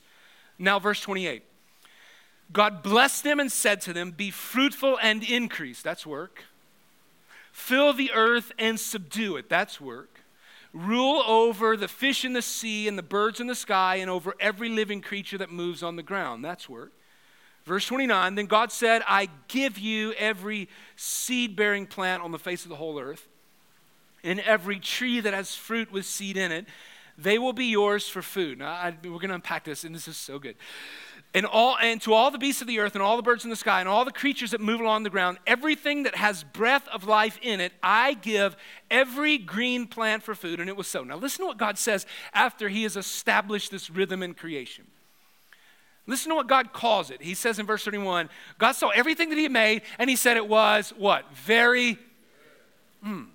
now 0.57 0.79
verse 0.79 1.01
28. 1.01 1.43
God 2.51 2.81
blessed 2.81 3.23
them 3.23 3.39
and 3.39 3.51
said 3.51 3.81
to 3.81 3.93
them, 3.93 4.11
Be 4.11 4.31
fruitful 4.31 4.97
and 5.01 5.23
increase. 5.23 5.81
That's 5.81 6.05
work. 6.05 6.43
Fill 7.51 7.93
the 7.93 8.11
earth 8.13 8.51
and 8.57 8.79
subdue 8.79 9.37
it. 9.37 9.49
That's 9.49 9.79
work 9.79 10.19
rule 10.73 11.23
over 11.25 11.75
the 11.75 11.87
fish 11.87 12.23
in 12.23 12.33
the 12.33 12.41
sea 12.41 12.87
and 12.87 12.97
the 12.97 13.03
birds 13.03 13.39
in 13.39 13.47
the 13.47 13.55
sky 13.55 13.95
and 13.95 14.09
over 14.09 14.35
every 14.39 14.69
living 14.69 15.01
creature 15.01 15.37
that 15.37 15.51
moves 15.51 15.81
on 15.81 15.95
the 15.95 16.03
ground. 16.03 16.43
That's 16.43 16.69
work. 16.69 16.91
Verse 17.65 17.85
29 17.87 18.35
Then 18.35 18.45
God 18.45 18.71
said, 18.71 19.01
I 19.07 19.29
give 19.47 19.77
you 19.77 20.13
every 20.13 20.69
seed 20.95 21.55
bearing 21.55 21.87
plant 21.87 22.23
on 22.23 22.31
the 22.31 22.39
face 22.39 22.63
of 22.63 22.69
the 22.69 22.75
whole 22.75 22.99
earth, 22.99 23.27
and 24.23 24.39
every 24.41 24.79
tree 24.79 25.19
that 25.19 25.33
has 25.33 25.55
fruit 25.55 25.91
with 25.91 26.05
seed 26.05 26.37
in 26.37 26.51
it. 26.51 26.65
They 27.17 27.37
will 27.37 27.51
be 27.51 27.65
yours 27.65 28.07
for 28.07 28.21
food. 28.21 28.59
Now, 28.59 28.71
I, 28.71 28.95
we're 29.03 29.09
going 29.09 29.27
to 29.27 29.35
unpack 29.35 29.65
this, 29.65 29.83
and 29.83 29.93
this 29.93 30.07
is 30.07 30.15
so 30.15 30.39
good. 30.39 30.55
And, 31.33 31.45
all, 31.45 31.77
and 31.77 32.01
to 32.01 32.13
all 32.13 32.31
the 32.31 32.39
beasts 32.39 32.61
of 32.61 32.67
the 32.67 32.79
earth, 32.79 32.95
and 32.95 33.03
all 33.03 33.15
the 33.15 33.21
birds 33.21 33.43
in 33.43 33.51
the 33.51 33.55
sky, 33.55 33.79
and 33.79 33.87
all 33.87 34.03
the 34.03 34.11
creatures 34.11 34.49
that 34.51 34.61
move 34.61 34.79
along 34.79 35.03
the 35.03 35.11
ground, 35.11 35.37
everything 35.45 36.03
that 36.03 36.15
has 36.15 36.43
breath 36.43 36.87
of 36.87 37.05
life 37.05 37.37
in 37.43 37.61
it, 37.61 37.71
I 37.83 38.15
give 38.15 38.57
every 38.89 39.37
green 39.37 39.85
plant 39.85 40.23
for 40.23 40.33
food. 40.33 40.59
And 40.59 40.67
it 40.67 40.75
was 40.75 40.87
so. 40.87 41.03
Now, 41.03 41.17
listen 41.17 41.43
to 41.43 41.47
what 41.47 41.57
God 41.57 41.77
says 41.77 42.07
after 42.33 42.67
He 42.67 42.81
has 42.83 42.97
established 42.97 43.69
this 43.69 43.91
rhythm 43.91 44.23
in 44.23 44.33
creation. 44.33 44.87
Listen 46.07 46.29
to 46.29 46.35
what 46.35 46.47
God 46.47 46.73
calls 46.73 47.11
it. 47.11 47.21
He 47.21 47.35
says 47.35 47.59
in 47.59 47.67
verse 47.67 47.85
31 47.85 48.29
God 48.57 48.71
saw 48.71 48.89
everything 48.89 49.29
that 49.29 49.37
He 49.37 49.47
made, 49.47 49.83
and 49.99 50.09
He 50.09 50.15
said 50.15 50.35
it 50.35 50.47
was 50.47 50.91
what? 50.97 51.25
Very. 51.35 51.99
Hmm. 53.03 53.25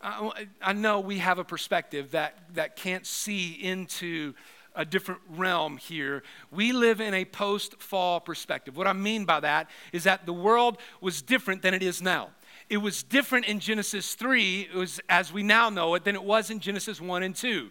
I 0.00 0.72
know 0.74 1.00
we 1.00 1.18
have 1.18 1.38
a 1.38 1.44
perspective 1.44 2.12
that, 2.12 2.38
that 2.54 2.76
can't 2.76 3.04
see 3.04 3.52
into 3.52 4.32
a 4.74 4.84
different 4.84 5.20
realm 5.28 5.76
here. 5.76 6.22
We 6.50 6.72
live 6.72 7.00
in 7.00 7.14
a 7.14 7.24
post 7.24 7.80
fall 7.80 8.20
perspective. 8.20 8.76
What 8.76 8.86
I 8.86 8.92
mean 8.92 9.24
by 9.24 9.40
that 9.40 9.68
is 9.92 10.04
that 10.04 10.26
the 10.26 10.32
world 10.32 10.78
was 11.00 11.22
different 11.22 11.62
than 11.62 11.74
it 11.74 11.82
is 11.82 12.00
now. 12.00 12.30
It 12.70 12.78
was 12.78 13.02
different 13.02 13.46
in 13.46 13.60
Genesis 13.60 14.14
3, 14.14 14.68
it 14.72 14.76
was 14.76 15.00
as 15.08 15.32
we 15.32 15.42
now 15.42 15.70
know 15.70 15.94
it, 15.94 16.04
than 16.04 16.14
it 16.14 16.22
was 16.22 16.50
in 16.50 16.60
Genesis 16.60 17.00
1 17.00 17.22
and 17.22 17.34
2. 17.34 17.70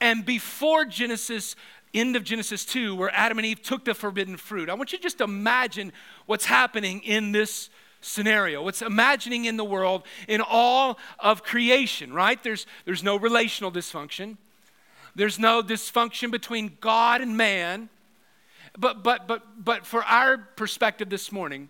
And 0.00 0.24
before 0.24 0.84
Genesis, 0.84 1.54
end 1.92 2.16
of 2.16 2.24
Genesis 2.24 2.64
2, 2.64 2.94
where 2.96 3.10
Adam 3.14 3.38
and 3.38 3.46
Eve 3.46 3.62
took 3.62 3.84
the 3.84 3.94
forbidden 3.94 4.36
fruit, 4.36 4.70
I 4.70 4.74
want 4.74 4.92
you 4.92 4.98
to 4.98 5.02
just 5.02 5.20
imagine 5.20 5.92
what's 6.26 6.46
happening 6.46 7.02
in 7.02 7.32
this 7.32 7.68
scenario. 8.00 8.62
What's 8.62 8.82
imagining 8.82 9.44
in 9.44 9.56
the 9.56 9.64
world 9.64 10.02
in 10.28 10.40
all 10.40 10.98
of 11.18 11.42
creation, 11.42 12.12
right? 12.12 12.42
There's, 12.42 12.66
there's 12.84 13.02
no 13.02 13.16
relational 13.16 13.70
dysfunction. 13.70 14.36
There's 15.14 15.38
no 15.38 15.62
dysfunction 15.62 16.30
between 16.30 16.76
God 16.80 17.20
and 17.20 17.36
man. 17.36 17.88
But, 18.78 19.02
but, 19.02 19.28
but, 19.28 19.42
but 19.62 19.86
for 19.86 20.02
our 20.04 20.38
perspective 20.38 21.10
this 21.10 21.30
morning, 21.30 21.68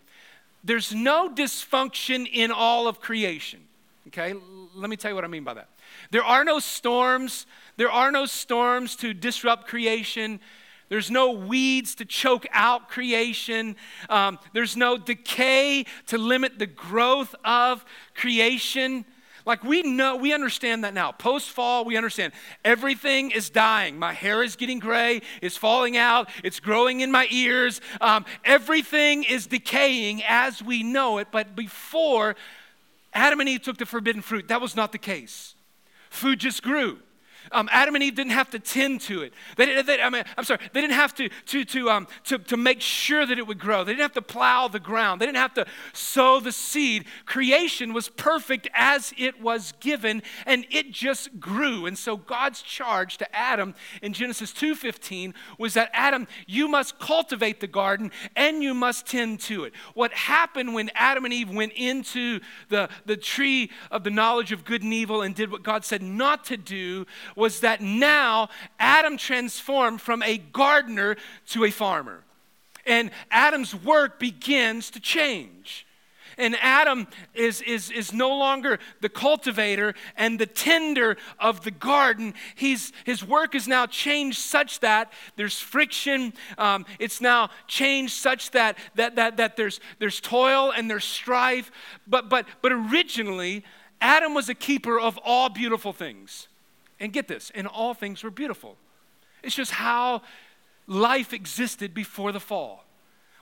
there's 0.62 0.94
no 0.94 1.28
dysfunction 1.28 2.28
in 2.32 2.52
all 2.52 2.86
of 2.86 3.00
creation. 3.00 3.60
Okay? 4.08 4.34
Let 4.74 4.88
me 4.88 4.96
tell 4.96 5.10
you 5.10 5.14
what 5.14 5.24
I 5.24 5.28
mean 5.28 5.44
by 5.44 5.54
that. 5.54 5.68
There 6.10 6.24
are 6.24 6.44
no 6.44 6.58
storms. 6.58 7.46
There 7.76 7.90
are 7.90 8.12
no 8.12 8.26
storms 8.26 8.94
to 8.96 9.12
disrupt 9.12 9.66
creation. 9.66 10.40
There's 10.88 11.10
no 11.10 11.32
weeds 11.32 11.94
to 11.96 12.04
choke 12.04 12.46
out 12.52 12.88
creation. 12.88 13.76
Um, 14.08 14.38
there's 14.52 14.76
no 14.76 14.98
decay 14.98 15.86
to 16.06 16.18
limit 16.18 16.58
the 16.58 16.66
growth 16.66 17.34
of 17.44 17.84
creation. 18.14 19.04
Like 19.44 19.64
we 19.64 19.82
know, 19.82 20.16
we 20.16 20.32
understand 20.32 20.84
that 20.84 20.94
now. 20.94 21.12
Post 21.12 21.50
fall, 21.50 21.84
we 21.84 21.96
understand 21.96 22.32
everything 22.64 23.30
is 23.30 23.50
dying. 23.50 23.98
My 23.98 24.12
hair 24.12 24.42
is 24.42 24.56
getting 24.56 24.78
gray, 24.78 25.22
it's 25.40 25.56
falling 25.56 25.96
out, 25.96 26.28
it's 26.44 26.60
growing 26.60 27.00
in 27.00 27.10
my 27.10 27.26
ears. 27.30 27.80
Um, 28.00 28.24
everything 28.44 29.24
is 29.24 29.46
decaying 29.46 30.22
as 30.26 30.62
we 30.62 30.82
know 30.82 31.18
it. 31.18 31.28
But 31.30 31.56
before 31.56 32.36
Adam 33.12 33.40
and 33.40 33.48
Eve 33.48 33.62
took 33.62 33.78
the 33.78 33.86
forbidden 33.86 34.22
fruit, 34.22 34.48
that 34.48 34.60
was 34.60 34.76
not 34.76 34.92
the 34.92 34.98
case. 34.98 35.54
Food 36.10 36.40
just 36.40 36.62
grew 36.62 36.98
um, 37.50 37.68
Adam 37.72 37.94
and 37.94 38.04
Eve 38.04 38.14
didn't 38.14 38.32
have 38.32 38.50
to 38.50 38.58
tend 38.58 39.00
to 39.02 39.22
it. 39.22 39.32
They, 39.56 39.82
they, 39.82 40.00
I 40.00 40.10
mean, 40.10 40.24
I'm 40.36 40.44
sorry, 40.44 40.60
they 40.72 40.80
didn't 40.80 40.94
have 40.94 41.14
to, 41.16 41.28
to, 41.46 41.64
to, 41.64 41.90
um, 41.90 42.06
to, 42.24 42.38
to 42.38 42.56
make 42.56 42.80
sure 42.80 43.26
that 43.26 43.38
it 43.38 43.46
would 43.46 43.58
grow. 43.58 43.84
They 43.84 43.92
didn't 43.92 44.02
have 44.02 44.12
to 44.12 44.22
plow 44.22 44.68
the 44.68 44.80
ground. 44.80 45.20
They 45.20 45.26
didn't 45.26 45.38
have 45.38 45.54
to 45.54 45.66
sow 45.92 46.40
the 46.40 46.52
seed. 46.52 47.06
Creation 47.26 47.92
was 47.92 48.08
perfect 48.08 48.68
as 48.74 49.12
it 49.18 49.40
was 49.40 49.72
given, 49.80 50.22
and 50.46 50.66
it 50.70 50.92
just 50.92 51.40
grew. 51.40 51.86
And 51.86 51.98
so 51.98 52.16
God's 52.16 52.62
charge 52.62 53.18
to 53.18 53.36
Adam 53.36 53.74
in 54.02 54.12
Genesis 54.12 54.52
2.15 54.52 55.34
was 55.58 55.74
that, 55.74 55.90
Adam, 55.92 56.28
you 56.46 56.68
must 56.68 56.98
cultivate 56.98 57.60
the 57.60 57.66
garden 57.66 58.10
and 58.36 58.62
you 58.62 58.74
must 58.74 59.06
tend 59.06 59.40
to 59.40 59.64
it. 59.64 59.72
What 59.94 60.12
happened 60.12 60.74
when 60.74 60.90
Adam 60.94 61.24
and 61.24 61.34
Eve 61.34 61.50
went 61.50 61.72
into 61.74 62.40
the, 62.68 62.88
the 63.06 63.16
tree 63.16 63.70
of 63.90 64.04
the 64.04 64.10
knowledge 64.10 64.52
of 64.52 64.64
good 64.64 64.82
and 64.82 64.92
evil 64.92 65.22
and 65.22 65.34
did 65.34 65.50
what 65.50 65.62
God 65.62 65.84
said 65.84 66.02
not 66.02 66.44
to 66.46 66.56
do 66.56 67.06
was 67.36 67.60
that 67.60 67.80
now 67.80 68.48
Adam 68.78 69.16
transformed 69.16 70.00
from 70.00 70.22
a 70.22 70.38
gardener 70.38 71.16
to 71.48 71.64
a 71.64 71.70
farmer. 71.70 72.24
And 72.86 73.10
Adam's 73.30 73.74
work 73.74 74.18
begins 74.18 74.90
to 74.90 75.00
change. 75.00 75.86
And 76.38 76.56
Adam 76.60 77.06
is, 77.34 77.60
is, 77.62 77.90
is 77.90 78.12
no 78.12 78.30
longer 78.30 78.78
the 79.00 79.08
cultivator 79.08 79.94
and 80.16 80.38
the 80.38 80.46
tender 80.46 81.16
of 81.38 81.62
the 81.62 81.70
garden. 81.70 82.34
He's, 82.54 82.92
his 83.04 83.24
work 83.24 83.54
is 83.54 83.68
now 83.68 83.86
changed 83.86 84.38
such 84.38 84.80
that 84.80 85.12
there's 85.36 85.60
friction. 85.60 86.32
Um, 86.58 86.86
it's 86.98 87.20
now 87.20 87.50
changed 87.66 88.14
such 88.14 88.50
that, 88.52 88.78
that, 88.94 89.16
that, 89.16 89.36
that 89.36 89.56
there's, 89.56 89.80
there's 89.98 90.20
toil 90.20 90.72
and 90.74 90.90
there's 90.90 91.04
strife. 91.04 91.70
But, 92.06 92.28
but, 92.28 92.46
but 92.62 92.72
originally, 92.72 93.64
Adam 94.00 94.34
was 94.34 94.48
a 94.48 94.54
keeper 94.54 94.98
of 94.98 95.18
all 95.24 95.48
beautiful 95.48 95.92
things. 95.92 96.48
And 97.02 97.12
get 97.12 97.26
this, 97.26 97.50
and 97.52 97.66
all 97.66 97.94
things 97.94 98.22
were 98.22 98.30
beautiful. 98.30 98.76
It's 99.42 99.56
just 99.56 99.72
how 99.72 100.22
life 100.86 101.32
existed 101.32 101.92
before 101.92 102.30
the 102.30 102.38
fall. 102.38 102.84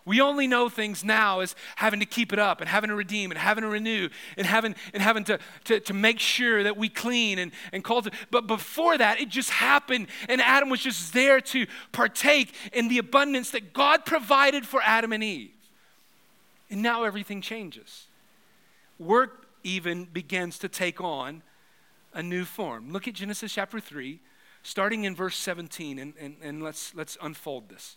We 0.07 0.23
only 0.23 0.47
know 0.47 0.71
things 0.71 1.05
now 1.05 1.41
as 1.41 1.55
having 1.77 2.01
to 2.01 2.07
keep 2.07 2.33
it 2.33 2.39
up 2.39 2.63
and 2.63 2.71
having 2.71 2.89
to 2.89 2.97
redeem 2.97 3.31
and 3.31 3.39
having 3.39 3.61
to 3.61 3.69
renew 3.69 4.09
and 4.39 4.47
having, 4.47 4.75
and 4.95 5.03
having 5.03 5.25
to, 5.25 5.39
to, 5.65 5.79
to 5.81 5.93
make 5.93 6.19
sure 6.19 6.63
that 6.63 6.79
we 6.79 6.89
clean 6.89 7.39
and, 7.39 7.53
and 7.71 7.85
cultivate. 7.85 8.19
But 8.31 8.47
before 8.47 8.97
that, 8.97 9.21
it 9.21 9.29
just 9.29 9.51
happened, 9.51 10.07
and 10.27 10.41
Adam 10.41 10.71
was 10.71 10.81
just 10.81 11.13
there 11.13 11.43
to 11.43 11.67
partake 11.93 12.55
in 12.73 12.89
the 12.89 12.97
abundance 12.97 13.51
that 13.51 13.75
God 13.75 14.07
provided 14.07 14.65
for 14.65 14.81
Adam 14.83 15.13
and 15.13 15.23
Eve. 15.23 15.53
And 16.71 16.81
now 16.81 17.05
everything 17.05 17.43
changes. 17.43 18.07
Work 18.99 19.49
even 19.63 20.07
begins 20.07 20.59
to 20.61 20.69
take 20.71 21.03
on 21.03 21.43
a 22.13 22.23
new 22.23 22.45
form. 22.45 22.93
Look 22.93 23.09
at 23.09 23.15
Genesis 23.15 23.53
chapter 23.53 23.81
3, 23.81 24.21
starting 24.63 25.05
in 25.05 25.15
verse 25.15 25.37
17, 25.37 25.99
and, 25.99 26.15
and, 26.21 26.37
and 26.43 26.63
let's, 26.63 26.95
let's 26.95 27.17
unfold 27.23 27.69
this. 27.69 27.97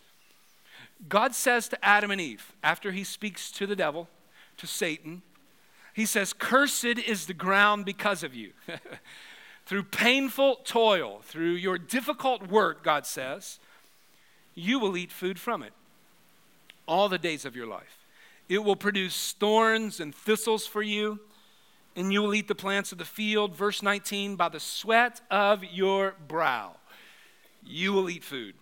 God 1.09 1.35
says 1.35 1.67
to 1.69 1.85
Adam 1.85 2.11
and 2.11 2.21
Eve, 2.21 2.53
after 2.63 2.91
he 2.91 3.03
speaks 3.03 3.51
to 3.51 3.65
the 3.65 3.75
devil, 3.75 4.07
to 4.57 4.67
Satan, 4.67 5.21
he 5.93 6.05
says, 6.05 6.33
Cursed 6.33 6.85
is 6.85 7.25
the 7.25 7.33
ground 7.33 7.85
because 7.85 8.23
of 8.23 8.33
you. 8.33 8.51
through 9.65 9.83
painful 9.83 10.55
toil, 10.63 11.21
through 11.23 11.51
your 11.51 11.77
difficult 11.77 12.49
work, 12.49 12.83
God 12.83 13.05
says, 13.05 13.59
you 14.55 14.79
will 14.79 14.95
eat 14.97 15.11
food 15.11 15.39
from 15.39 15.63
it 15.63 15.73
all 16.87 17.09
the 17.09 17.17
days 17.17 17.45
of 17.45 17.55
your 17.55 17.65
life. 17.65 18.05
It 18.49 18.59
will 18.59 18.75
produce 18.75 19.33
thorns 19.33 19.99
and 19.99 20.13
thistles 20.13 20.67
for 20.67 20.81
you 20.81 21.19
and 21.95 22.11
you 22.11 22.21
will 22.21 22.33
eat 22.33 22.47
the 22.47 22.55
plants 22.55 22.91
of 22.91 22.97
the 22.97 23.05
field. 23.05 23.55
Verse 23.55 23.81
19, 23.81 24.35
by 24.35 24.49
the 24.49 24.59
sweat 24.59 25.21
of 25.29 25.63
your 25.63 26.15
brow, 26.27 26.75
you 27.65 27.93
will 27.93 28.09
eat 28.09 28.23
food 28.23 28.55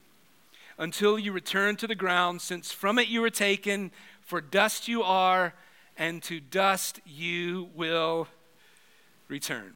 until 0.78 1.20
you 1.20 1.32
return 1.32 1.76
to 1.78 1.88
the 1.88 1.96
ground, 1.96 2.42
since 2.42 2.72
from 2.72 2.98
it 2.98 3.08
you 3.08 3.22
were 3.22 3.30
taken, 3.30 3.92
for 4.22 4.42
dust 4.42 4.88
you 4.88 5.04
are, 5.04 5.54
and 5.98 6.24
to 6.24 6.40
dust 6.40 7.00
you 7.06 7.70
will 7.76 8.28
return. 9.28 9.74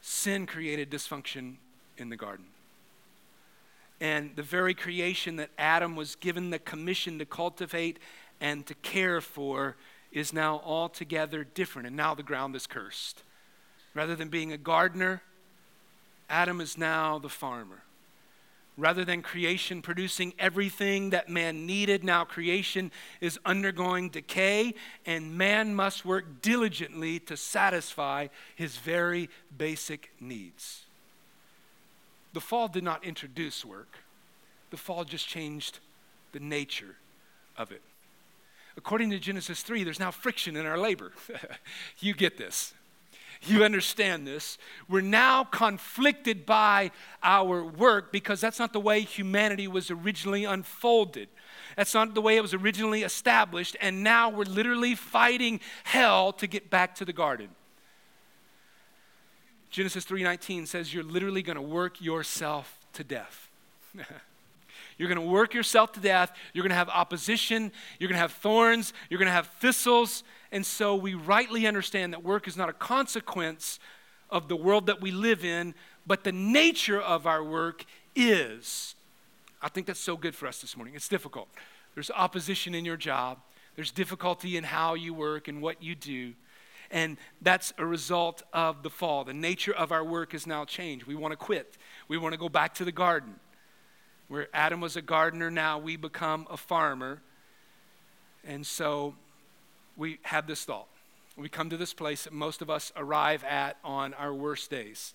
Sin 0.00 0.46
created 0.46 0.90
dysfunction 0.90 1.56
in 1.98 2.08
the 2.08 2.16
garden. 2.16 2.46
And 4.00 4.34
the 4.34 4.42
very 4.42 4.72
creation 4.72 5.36
that 5.36 5.50
Adam 5.58 5.94
was 5.94 6.14
given 6.14 6.50
the 6.50 6.58
commission 6.58 7.18
to 7.18 7.26
cultivate 7.26 7.98
and 8.40 8.64
to 8.66 8.74
care 8.76 9.20
for 9.20 9.76
is 10.12 10.32
now 10.32 10.60
altogether 10.64 11.44
different, 11.44 11.86
and 11.86 11.96
now 11.96 12.14
the 12.14 12.22
ground 12.22 12.56
is 12.56 12.66
cursed. 12.66 13.22
Rather 13.94 14.16
than 14.16 14.28
being 14.28 14.52
a 14.52 14.58
gardener, 14.58 15.22
Adam 16.28 16.60
is 16.60 16.78
now 16.78 17.18
the 17.18 17.28
farmer. 17.28 17.82
Rather 18.76 19.04
than 19.04 19.20
creation 19.20 19.82
producing 19.82 20.32
everything 20.38 21.10
that 21.10 21.28
man 21.28 21.66
needed, 21.66 22.02
now 22.02 22.24
creation 22.24 22.90
is 23.20 23.38
undergoing 23.44 24.08
decay, 24.08 24.72
and 25.04 25.36
man 25.36 25.74
must 25.74 26.04
work 26.04 26.40
diligently 26.40 27.18
to 27.18 27.36
satisfy 27.36 28.28
his 28.54 28.76
very 28.76 29.28
basic 29.56 30.10
needs. 30.20 30.86
The 32.32 32.40
fall 32.40 32.68
did 32.68 32.84
not 32.84 33.04
introduce 33.04 33.64
work, 33.64 33.98
the 34.70 34.76
fall 34.76 35.04
just 35.04 35.26
changed 35.26 35.80
the 36.32 36.40
nature 36.40 36.96
of 37.58 37.72
it. 37.72 37.82
According 38.76 39.10
to 39.10 39.18
Genesis 39.18 39.62
3, 39.62 39.84
there's 39.84 40.00
now 40.00 40.10
friction 40.10 40.56
in 40.56 40.66
our 40.66 40.78
labor. 40.78 41.12
you 41.98 42.14
get 42.14 42.38
this. 42.38 42.74
you 43.42 43.64
understand 43.64 44.26
this. 44.26 44.58
We're 44.88 45.00
now 45.00 45.44
conflicted 45.44 46.46
by 46.46 46.90
our 47.22 47.64
work 47.64 48.12
because 48.12 48.40
that's 48.40 48.58
not 48.58 48.72
the 48.72 48.80
way 48.80 49.00
humanity 49.00 49.66
was 49.66 49.90
originally 49.90 50.44
unfolded. 50.44 51.28
That's 51.76 51.94
not 51.94 52.14
the 52.14 52.20
way 52.20 52.36
it 52.36 52.42
was 52.42 52.54
originally 52.54 53.02
established. 53.02 53.76
And 53.80 54.02
now 54.02 54.28
we're 54.28 54.44
literally 54.44 54.94
fighting 54.94 55.60
hell 55.84 56.32
to 56.34 56.46
get 56.46 56.70
back 56.70 56.94
to 56.96 57.04
the 57.04 57.12
garden. 57.12 57.48
Genesis 59.70 60.04
3:19 60.04 60.66
says 60.66 60.92
you're 60.92 61.04
literally 61.04 61.42
going 61.42 61.56
to 61.56 61.62
work 61.62 62.00
yourself 62.00 62.78
to 62.92 63.04
death. 63.04 63.48
you're 65.00 65.08
going 65.08 65.16
to 65.16 65.32
work 65.32 65.54
yourself 65.54 65.92
to 65.92 66.00
death. 66.00 66.30
You're 66.52 66.62
going 66.62 66.72
to 66.72 66.76
have 66.76 66.90
opposition. 66.90 67.72
You're 67.98 68.08
going 68.08 68.18
to 68.18 68.20
have 68.20 68.32
thorns. 68.32 68.92
You're 69.08 69.16
going 69.16 69.28
to 69.28 69.32
have 69.32 69.46
thistles. 69.46 70.24
And 70.52 70.64
so 70.66 70.94
we 70.94 71.14
rightly 71.14 71.66
understand 71.66 72.12
that 72.12 72.22
work 72.22 72.46
is 72.46 72.54
not 72.54 72.68
a 72.68 72.74
consequence 72.74 73.78
of 74.28 74.48
the 74.48 74.56
world 74.56 74.84
that 74.88 75.00
we 75.00 75.10
live 75.10 75.42
in, 75.42 75.74
but 76.06 76.22
the 76.22 76.32
nature 76.32 77.00
of 77.00 77.26
our 77.26 77.42
work 77.42 77.86
is. 78.14 78.94
I 79.62 79.70
think 79.70 79.86
that's 79.86 79.98
so 79.98 80.18
good 80.18 80.34
for 80.34 80.46
us 80.46 80.60
this 80.60 80.76
morning. 80.76 80.94
It's 80.94 81.08
difficult. 81.08 81.48
There's 81.94 82.10
opposition 82.10 82.74
in 82.74 82.84
your 82.84 82.98
job, 82.98 83.38
there's 83.76 83.92
difficulty 83.92 84.58
in 84.58 84.64
how 84.64 84.92
you 84.92 85.14
work 85.14 85.48
and 85.48 85.62
what 85.62 85.82
you 85.82 85.94
do. 85.94 86.34
And 86.90 87.16
that's 87.40 87.72
a 87.78 87.86
result 87.86 88.42
of 88.52 88.82
the 88.82 88.90
fall. 88.90 89.24
The 89.24 89.32
nature 89.32 89.72
of 89.74 89.92
our 89.92 90.04
work 90.04 90.34
is 90.34 90.46
now 90.46 90.66
changed. 90.66 91.06
We 91.06 91.14
want 91.14 91.32
to 91.32 91.38
quit. 91.38 91.78
We 92.06 92.18
want 92.18 92.34
to 92.34 92.38
go 92.38 92.50
back 92.50 92.74
to 92.74 92.84
the 92.84 92.92
garden. 92.92 93.36
Where 94.30 94.46
Adam 94.54 94.80
was 94.80 94.94
a 94.94 95.02
gardener, 95.02 95.50
now 95.50 95.80
we 95.80 95.96
become 95.96 96.46
a 96.48 96.56
farmer. 96.56 97.20
And 98.44 98.64
so 98.64 99.16
we 99.96 100.20
have 100.22 100.46
this 100.46 100.64
thought. 100.64 100.86
We 101.36 101.48
come 101.48 101.68
to 101.70 101.76
this 101.76 101.92
place 101.92 102.22
that 102.24 102.32
most 102.32 102.62
of 102.62 102.70
us 102.70 102.92
arrive 102.96 103.42
at 103.42 103.76
on 103.82 104.14
our 104.14 104.32
worst 104.32 104.70
days. 104.70 105.14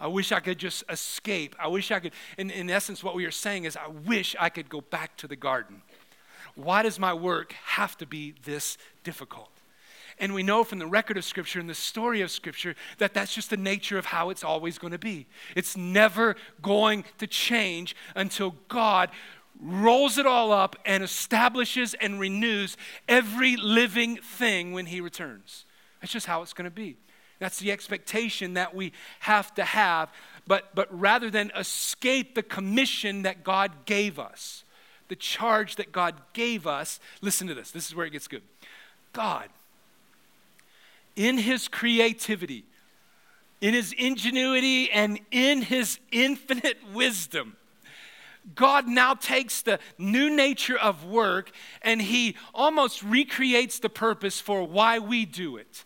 I 0.00 0.06
wish 0.06 0.32
I 0.32 0.40
could 0.40 0.56
just 0.56 0.82
escape. 0.88 1.56
I 1.58 1.68
wish 1.68 1.90
I 1.90 2.00
could, 2.00 2.12
in, 2.38 2.50
in 2.50 2.70
essence, 2.70 3.04
what 3.04 3.14
we 3.14 3.26
are 3.26 3.30
saying 3.30 3.64
is, 3.64 3.76
I 3.76 3.88
wish 3.88 4.34
I 4.40 4.48
could 4.48 4.70
go 4.70 4.80
back 4.80 5.18
to 5.18 5.28
the 5.28 5.36
garden. 5.36 5.82
Why 6.54 6.82
does 6.82 6.98
my 6.98 7.12
work 7.12 7.52
have 7.52 7.98
to 7.98 8.06
be 8.06 8.32
this 8.44 8.78
difficult? 9.04 9.50
And 10.20 10.34
we 10.34 10.42
know 10.42 10.64
from 10.64 10.78
the 10.78 10.86
record 10.86 11.16
of 11.16 11.24
Scripture 11.24 11.60
and 11.60 11.70
the 11.70 11.74
story 11.74 12.20
of 12.20 12.30
Scripture 12.30 12.74
that 12.98 13.14
that's 13.14 13.34
just 13.34 13.50
the 13.50 13.56
nature 13.56 13.98
of 13.98 14.06
how 14.06 14.30
it's 14.30 14.42
always 14.42 14.78
going 14.78 14.92
to 14.92 14.98
be. 14.98 15.26
It's 15.54 15.76
never 15.76 16.36
going 16.60 17.04
to 17.18 17.26
change 17.26 17.94
until 18.14 18.56
God 18.68 19.10
rolls 19.60 20.18
it 20.18 20.26
all 20.26 20.52
up 20.52 20.76
and 20.84 21.02
establishes 21.02 21.94
and 21.94 22.20
renews 22.20 22.76
every 23.08 23.56
living 23.56 24.16
thing 24.16 24.72
when 24.72 24.86
He 24.86 25.00
returns. 25.00 25.64
That's 26.00 26.12
just 26.12 26.26
how 26.26 26.42
it's 26.42 26.52
going 26.52 26.64
to 26.64 26.74
be. 26.74 26.96
That's 27.38 27.58
the 27.58 27.70
expectation 27.70 28.54
that 28.54 28.74
we 28.74 28.92
have 29.20 29.54
to 29.54 29.64
have. 29.64 30.10
But, 30.46 30.74
but 30.74 30.88
rather 30.98 31.30
than 31.30 31.52
escape 31.56 32.34
the 32.34 32.42
commission 32.42 33.22
that 33.22 33.44
God 33.44 33.84
gave 33.84 34.18
us, 34.18 34.64
the 35.08 35.16
charge 35.16 35.76
that 35.76 35.92
God 35.92 36.14
gave 36.32 36.66
us, 36.66 37.00
listen 37.20 37.46
to 37.48 37.54
this. 37.54 37.70
This 37.70 37.86
is 37.86 37.94
where 37.94 38.06
it 38.06 38.10
gets 38.10 38.28
good. 38.28 38.42
God, 39.12 39.48
in 41.18 41.36
His 41.36 41.68
creativity, 41.68 42.64
in 43.60 43.74
His 43.74 43.92
ingenuity, 43.92 44.90
and 44.90 45.20
in 45.30 45.60
His 45.62 45.98
infinite 46.12 46.78
wisdom, 46.94 47.56
God 48.54 48.86
now 48.86 49.14
takes 49.14 49.60
the 49.60 49.78
new 49.98 50.34
nature 50.34 50.78
of 50.78 51.04
work 51.04 51.50
and 51.82 52.00
He 52.00 52.36
almost 52.54 53.02
recreates 53.02 53.78
the 53.78 53.90
purpose 53.90 54.40
for 54.40 54.62
why 54.62 55.00
we 55.00 55.26
do 55.26 55.56
it. 55.56 55.84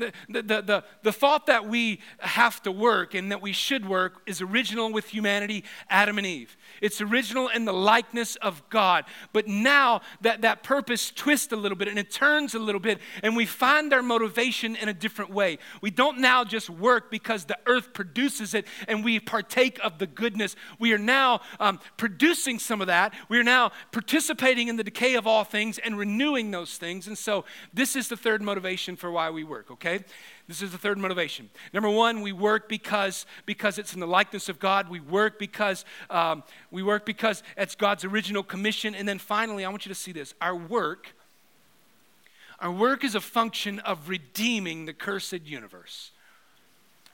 The, 0.00 0.42
the, 0.42 0.62
the, 0.62 0.84
the, 1.02 1.12
thought 1.12 1.46
that 1.46 1.68
we 1.68 2.00
have 2.18 2.62
to 2.62 2.72
work 2.72 3.14
and 3.14 3.30
that 3.30 3.42
we 3.42 3.52
should 3.52 3.86
work 3.86 4.22
is 4.26 4.40
original 4.40 4.92
with 4.92 5.08
humanity, 5.08 5.64
Adam 5.88 6.18
and 6.18 6.26
Eve. 6.26 6.56
It's 6.80 7.00
original 7.00 7.48
in 7.48 7.64
the 7.66 7.72
likeness 7.72 8.36
of 8.36 8.68
God. 8.70 9.04
But 9.32 9.46
now 9.46 10.00
that, 10.22 10.42
that 10.42 10.62
purpose 10.62 11.10
twists 11.10 11.52
a 11.52 11.56
little 11.56 11.76
bit 11.76 11.88
and 11.88 11.98
it 11.98 12.10
turns 12.10 12.54
a 12.54 12.58
little 12.58 12.80
bit, 12.80 12.98
and 13.22 13.36
we 13.36 13.46
find 13.46 13.92
our 13.92 14.02
motivation 14.02 14.76
in 14.76 14.88
a 14.88 14.94
different 14.94 15.32
way. 15.32 15.58
We 15.80 15.90
don't 15.90 16.18
now 16.18 16.44
just 16.44 16.70
work 16.70 17.10
because 17.10 17.44
the 17.44 17.58
earth 17.66 17.92
produces 17.92 18.54
it 18.54 18.66
and 18.88 19.04
we 19.04 19.20
partake 19.20 19.78
of 19.84 19.98
the 19.98 20.06
goodness. 20.06 20.56
We 20.78 20.92
are 20.92 20.98
now 20.98 21.40
um, 21.58 21.80
producing 21.96 22.58
some 22.58 22.80
of 22.80 22.86
that. 22.86 23.14
We 23.28 23.38
are 23.38 23.44
now 23.44 23.72
participating 23.92 24.68
in 24.68 24.76
the 24.76 24.84
decay 24.84 25.14
of 25.14 25.26
all 25.26 25.44
things 25.44 25.78
and 25.78 25.98
renewing 25.98 26.50
those 26.50 26.76
things. 26.76 27.06
And 27.06 27.18
so, 27.18 27.44
this 27.74 27.96
is 27.96 28.08
the 28.08 28.16
third 28.16 28.42
motivation 28.42 28.96
for 28.96 29.10
why 29.10 29.30
we 29.30 29.44
work, 29.44 29.70
okay? 29.70 29.89
This 30.48 30.62
is 30.62 30.72
the 30.72 30.78
third 30.78 30.98
motivation. 30.98 31.48
Number 31.72 31.88
one, 31.88 32.22
we 32.22 32.32
work 32.32 32.68
because, 32.68 33.26
because 33.46 33.78
it's 33.78 33.94
in 33.94 34.00
the 34.00 34.06
likeness 34.06 34.48
of 34.48 34.58
God. 34.58 34.88
We 34.88 35.00
work 35.00 35.38
because 35.38 35.84
um, 36.10 36.42
we 36.70 36.82
work 36.82 37.06
because 37.06 37.42
it's 37.56 37.74
God's 37.74 38.04
original 38.04 38.42
commission. 38.42 38.94
And 38.94 39.08
then 39.08 39.18
finally, 39.18 39.64
I 39.64 39.68
want 39.68 39.86
you 39.86 39.90
to 39.90 40.00
see 40.00 40.12
this. 40.12 40.34
Our 40.40 40.56
work, 40.56 41.14
our 42.58 42.72
work 42.72 43.04
is 43.04 43.14
a 43.14 43.20
function 43.20 43.78
of 43.80 44.08
redeeming 44.08 44.86
the 44.86 44.92
cursed 44.92 45.46
universe. 45.46 46.10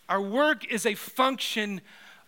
Our 0.09 0.21
work 0.21 0.65
is 0.73 0.87
a 0.87 0.95
function 0.95 1.81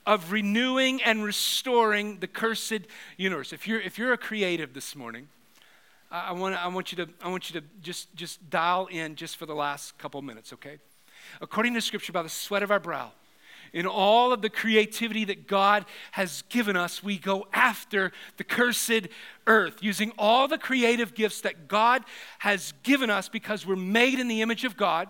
of 0.04 0.32
renewing 0.32 1.02
and 1.02 1.22
restoring 1.22 2.18
the 2.20 2.26
cursed 2.26 2.80
universe. 3.16 3.52
If 3.52 3.68
you're, 3.68 3.80
if 3.80 3.98
you're 3.98 4.12
a 4.12 4.18
creative 4.18 4.72
this 4.72 4.96
morning, 4.96 5.28
I, 6.10 6.32
want, 6.32 6.54
I, 6.54 6.68
want 6.68 6.92
you 6.92 7.04
to, 7.04 7.10
I 7.22 7.28
want 7.28 7.50
you 7.50 7.60
to 7.60 7.66
just, 7.82 8.14
just 8.14 8.48
dial 8.50 8.86
in 8.86 9.14
just 9.14 9.36
for 9.36 9.46
the 9.46 9.54
last 9.54 9.98
couple 9.98 10.22
minutes, 10.22 10.52
okay? 10.54 10.78
according 11.40 11.74
to 11.74 11.80
Scripture, 11.80 12.12
by 12.12 12.22
the 12.22 12.28
sweat 12.28 12.62
of 12.62 12.70
our 12.70 12.80
brow. 12.80 13.12
In 13.72 13.86
all 13.86 14.32
of 14.32 14.40
the 14.40 14.48
creativity 14.48 15.24
that 15.26 15.46
God 15.46 15.84
has 16.12 16.42
given 16.48 16.74
us, 16.74 17.02
we 17.02 17.18
go 17.18 17.46
after 17.52 18.12
the 18.38 18.44
cursed 18.44 19.08
earth, 19.46 19.82
using 19.82 20.12
all 20.16 20.48
the 20.48 20.56
creative 20.56 21.14
gifts 21.14 21.42
that 21.42 21.68
God 21.68 22.02
has 22.38 22.72
given 22.82 23.10
us 23.10 23.28
because 23.28 23.66
we're 23.66 23.76
made 23.76 24.18
in 24.18 24.26
the 24.26 24.40
image 24.40 24.64
of 24.64 24.76
God. 24.76 25.08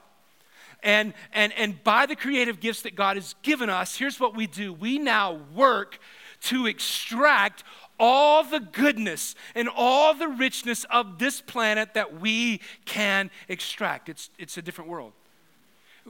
And, 0.82 1.14
and, 1.32 1.52
and 1.52 1.82
by 1.84 2.06
the 2.06 2.16
creative 2.16 2.58
gifts 2.58 2.82
that 2.82 2.96
God 2.96 3.16
has 3.16 3.36
given 3.42 3.70
us, 3.70 3.96
here's 3.96 4.18
what 4.18 4.36
we 4.36 4.48
do 4.48 4.72
we 4.72 4.98
now 4.98 5.40
work 5.54 5.98
to 6.42 6.66
extract 6.66 7.62
all 7.98 8.44
the 8.44 8.60
goodness 8.60 9.34
and 9.54 9.68
all 9.74 10.14
the 10.14 10.28
richness 10.28 10.84
of 10.90 11.18
this 11.18 11.40
planet 11.40 11.94
that 11.94 12.20
we 12.20 12.60
can 12.84 13.30
extract. 13.48 14.08
It's, 14.08 14.30
it's 14.38 14.56
a 14.56 14.62
different 14.62 14.90
world 14.90 15.12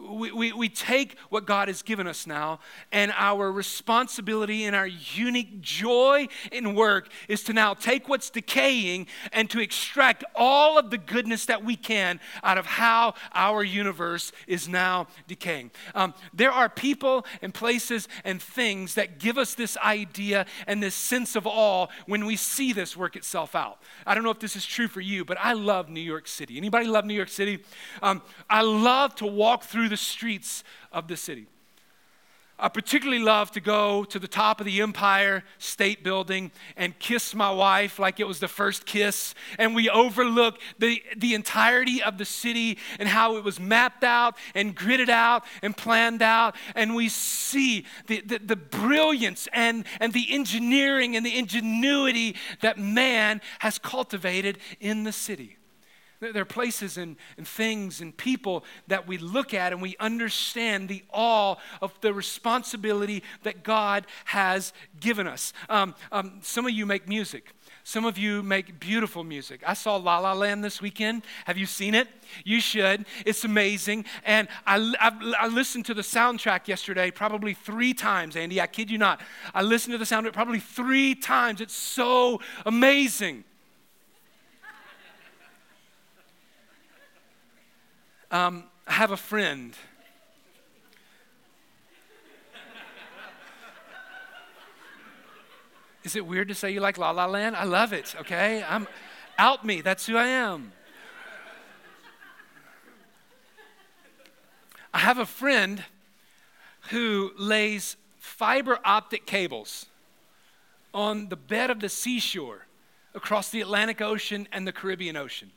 we, 0.08 0.32
we, 0.32 0.52
we 0.52 0.68
take 0.68 1.16
what 1.28 1.46
God 1.46 1.68
has 1.68 1.82
given 1.82 2.06
us 2.06 2.26
now, 2.26 2.60
and 2.92 3.12
our 3.16 3.50
responsibility 3.50 4.64
and 4.64 4.74
our 4.74 4.86
unique 4.86 5.60
joy 5.60 6.28
in 6.52 6.74
work 6.74 7.08
is 7.28 7.42
to 7.44 7.52
now 7.52 7.74
take 7.74 8.08
what's 8.08 8.30
decaying 8.30 9.06
and 9.32 9.50
to 9.50 9.60
extract 9.60 10.24
all 10.34 10.78
of 10.78 10.90
the 10.90 10.98
goodness 10.98 11.46
that 11.46 11.64
we 11.64 11.76
can 11.76 12.20
out 12.42 12.58
of 12.58 12.66
how 12.66 13.14
our 13.34 13.62
universe 13.62 14.32
is 14.46 14.68
now 14.68 15.06
decaying. 15.26 15.70
Um, 15.94 16.14
there 16.32 16.52
are 16.52 16.68
people 16.68 17.26
and 17.42 17.52
places 17.52 18.08
and 18.24 18.40
things 18.40 18.94
that 18.94 19.18
give 19.18 19.38
us 19.38 19.54
this 19.54 19.76
idea 19.78 20.46
and 20.66 20.82
this 20.82 20.94
sense 20.94 21.36
of 21.36 21.46
awe 21.46 21.86
when 22.06 22.26
we 22.26 22.36
see 22.36 22.72
this 22.72 22.96
work 22.96 23.16
itself 23.16 23.54
out. 23.54 23.78
I 24.06 24.14
don't 24.14 24.24
know 24.24 24.30
if 24.30 24.40
this 24.40 24.56
is 24.56 24.64
true 24.64 24.88
for 24.88 25.00
you, 25.00 25.24
but 25.24 25.38
I 25.40 25.52
love 25.52 25.88
New 25.88 26.00
York 26.00 26.28
City. 26.28 26.56
Anybody 26.56 26.86
love 26.86 27.04
New 27.04 27.14
York 27.14 27.28
City? 27.28 27.62
Um, 28.02 28.22
I 28.48 28.62
love 28.62 29.14
to 29.16 29.26
walk 29.26 29.64
through 29.64 29.87
through 29.88 29.96
the 29.96 30.02
streets 30.02 30.64
of 30.92 31.08
the 31.08 31.16
city. 31.16 31.46
I 32.58 32.68
particularly 32.68 33.22
love 33.22 33.52
to 33.52 33.60
go 33.60 34.04
to 34.04 34.18
the 34.18 34.28
top 34.28 34.60
of 34.60 34.66
the 34.66 34.82
Empire 34.82 35.44
State 35.58 36.02
Building 36.02 36.50
and 36.76 36.98
kiss 36.98 37.34
my 37.34 37.50
wife 37.50 37.98
like 38.00 38.18
it 38.20 38.26
was 38.26 38.40
the 38.40 38.48
first 38.48 38.84
kiss. 38.84 39.34
And 39.58 39.74
we 39.74 39.88
overlook 39.88 40.58
the, 40.78 41.02
the 41.16 41.34
entirety 41.34 42.02
of 42.02 42.18
the 42.18 42.24
city 42.24 42.76
and 42.98 43.08
how 43.08 43.36
it 43.36 43.44
was 43.44 43.60
mapped 43.60 44.02
out 44.02 44.36
and 44.54 44.76
gridded 44.76 45.08
out 45.08 45.44
and 45.62 45.74
planned 45.74 46.20
out. 46.20 46.56
And 46.74 46.96
we 46.96 47.08
see 47.08 47.86
the, 48.08 48.20
the, 48.20 48.40
the 48.40 48.56
brilliance 48.56 49.48
and, 49.52 49.86
and 50.00 50.12
the 50.12 50.26
engineering 50.30 51.16
and 51.16 51.24
the 51.24 51.38
ingenuity 51.38 52.34
that 52.60 52.76
man 52.76 53.40
has 53.60 53.78
cultivated 53.78 54.58
in 54.80 55.04
the 55.04 55.12
city. 55.12 55.57
There 56.20 56.42
are 56.42 56.44
places 56.44 56.98
and, 56.98 57.16
and 57.36 57.46
things 57.46 58.00
and 58.00 58.16
people 58.16 58.64
that 58.88 59.06
we 59.06 59.18
look 59.18 59.54
at 59.54 59.72
and 59.72 59.80
we 59.80 59.96
understand 60.00 60.88
the 60.88 61.04
awe 61.12 61.54
of 61.80 61.98
the 62.00 62.12
responsibility 62.12 63.22
that 63.44 63.62
God 63.62 64.06
has 64.24 64.72
given 64.98 65.28
us. 65.28 65.52
Um, 65.68 65.94
um, 66.10 66.40
some 66.42 66.66
of 66.66 66.72
you 66.72 66.86
make 66.86 67.08
music. 67.08 67.52
Some 67.84 68.04
of 68.04 68.18
you 68.18 68.42
make 68.42 68.80
beautiful 68.80 69.24
music. 69.24 69.62
I 69.66 69.74
saw 69.74 69.96
La 69.96 70.18
La 70.18 70.32
Land 70.32 70.64
this 70.64 70.82
weekend. 70.82 71.22
Have 71.44 71.56
you 71.56 71.66
seen 71.66 71.94
it? 71.94 72.08
You 72.44 72.60
should. 72.60 73.06
It's 73.24 73.44
amazing. 73.44 74.04
And 74.24 74.48
I, 74.66 74.76
I, 75.00 75.34
I, 75.44 75.48
listened 75.48 75.86
to 75.86 75.94
the 75.94 76.02
soundtrack 76.02 76.68
yesterday 76.68 77.10
probably 77.10 77.54
three 77.54 77.94
times, 77.94 78.36
Andy. 78.36 78.60
I 78.60 78.66
kid 78.66 78.90
you 78.90 78.98
not. 78.98 79.20
I 79.54 79.62
listened 79.62 79.92
to 79.92 79.98
the 79.98 80.04
soundtrack 80.04 80.34
probably 80.34 80.60
three 80.60 81.14
times. 81.14 81.60
It's 81.60 81.74
so 81.74 82.40
amazing. 82.66 83.44
Um, 88.30 88.64
I 88.86 88.92
have 88.92 89.10
a 89.10 89.16
friend. 89.16 89.74
Is 96.04 96.14
it 96.14 96.26
weird 96.26 96.48
to 96.48 96.54
say 96.54 96.70
you 96.70 96.80
like 96.80 96.98
La 96.98 97.10
La 97.10 97.26
Land? 97.26 97.56
I 97.56 97.64
love 97.64 97.92
it, 97.92 98.14
okay? 98.20 98.62
I'm 98.68 98.86
out 99.38 99.64
me, 99.64 99.80
that's 99.80 100.06
who 100.06 100.16
I 100.16 100.26
am. 100.26 100.72
I 104.92 104.98
have 104.98 105.18
a 105.18 105.26
friend 105.26 105.84
who 106.90 107.32
lays 107.38 107.96
fiber 108.18 108.78
optic 108.84 109.26
cables 109.26 109.86
on 110.92 111.28
the 111.28 111.36
bed 111.36 111.70
of 111.70 111.80
the 111.80 111.88
seashore 111.88 112.66
across 113.14 113.50
the 113.50 113.60
Atlantic 113.60 114.00
Ocean 114.00 114.48
and 114.52 114.66
the 114.66 114.72
Caribbean 114.72 115.16
Ocean. 115.16 115.50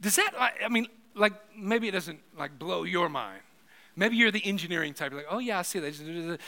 Does 0.00 0.16
that, 0.16 0.34
I 0.38 0.68
mean, 0.68 0.88
like, 1.14 1.32
maybe 1.56 1.88
it 1.88 1.92
doesn't 1.92 2.20
like 2.36 2.58
blow 2.58 2.84
your 2.84 3.08
mind. 3.08 3.40
Maybe 3.94 4.16
you're 4.16 4.30
the 4.30 4.44
engineering 4.44 4.94
type. 4.94 5.12
You're 5.12 5.20
like, 5.20 5.30
oh, 5.30 5.38
yeah, 5.38 5.58
I 5.58 5.62
see 5.62 5.78
that. 5.78 6.38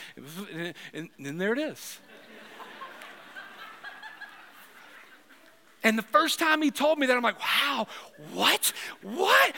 And 0.94 1.10
then 1.18 1.38
there 1.38 1.52
it 1.52 1.58
is. 1.58 1.98
And 5.82 5.98
the 5.98 6.02
first 6.02 6.38
time 6.38 6.62
he 6.62 6.70
told 6.70 6.98
me 6.98 7.06
that, 7.06 7.14
I'm 7.14 7.22
like, 7.22 7.38
wow, 7.38 7.86
what? 8.32 8.72
What? 9.02 9.54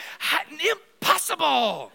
Impossible. 1.01 1.93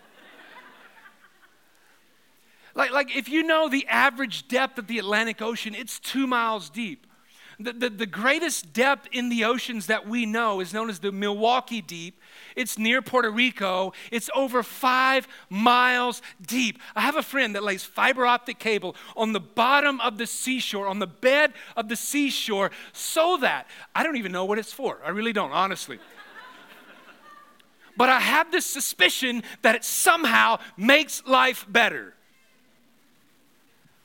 like, 2.75 2.90
like, 2.90 3.14
if 3.14 3.29
you 3.29 3.42
know 3.42 3.68
the 3.68 3.87
average 3.88 4.48
depth 4.48 4.79
of 4.79 4.87
the 4.87 4.98
Atlantic 4.98 5.42
Ocean, 5.42 5.75
it's 5.75 6.01
two 6.01 6.27
miles 6.27 6.70
deep. 6.70 7.07
The, 7.58 7.72
the, 7.72 7.90
the, 7.90 8.06
greatest 8.06 8.72
depth 8.72 9.08
in 9.12 9.28
the 9.28 9.44
oceans 9.44 9.86
that 9.86 10.06
we 10.06 10.26
know 10.26 10.60
is 10.60 10.72
known 10.72 10.88
as 10.88 10.98
the 10.98 11.12
Milwaukee 11.12 11.80
Deep. 11.80 12.20
It's 12.56 12.78
near 12.78 13.02
Puerto 13.02 13.30
Rico. 13.30 13.92
It's 14.10 14.30
over 14.34 14.62
five 14.62 15.28
miles 15.50 16.22
deep. 16.44 16.78
I 16.96 17.02
have 17.02 17.16
a 17.16 17.22
friend 17.22 17.54
that 17.54 17.62
lays 17.62 17.84
fiber 17.84 18.26
optic 18.26 18.58
cable 18.58 18.96
on 19.16 19.32
the 19.32 19.40
bottom 19.40 20.00
of 20.00 20.18
the 20.18 20.26
seashore, 20.26 20.86
on 20.86 20.98
the 20.98 21.06
bed 21.06 21.52
of 21.76 21.88
the 21.88 21.96
seashore, 21.96 22.70
so 22.92 23.36
that 23.38 23.66
I 23.94 24.02
don't 24.02 24.16
even 24.16 24.32
know 24.32 24.44
what 24.44 24.58
it's 24.58 24.72
for. 24.72 25.00
I 25.04 25.10
really 25.10 25.32
don't, 25.32 25.52
honestly. 25.52 25.98
but 27.96 28.08
I 28.08 28.20
have 28.20 28.50
this 28.50 28.66
suspicion 28.66 29.42
that 29.62 29.74
it 29.74 29.84
somehow 29.84 30.58
makes 30.76 31.24
life 31.26 31.66
better 31.68 32.14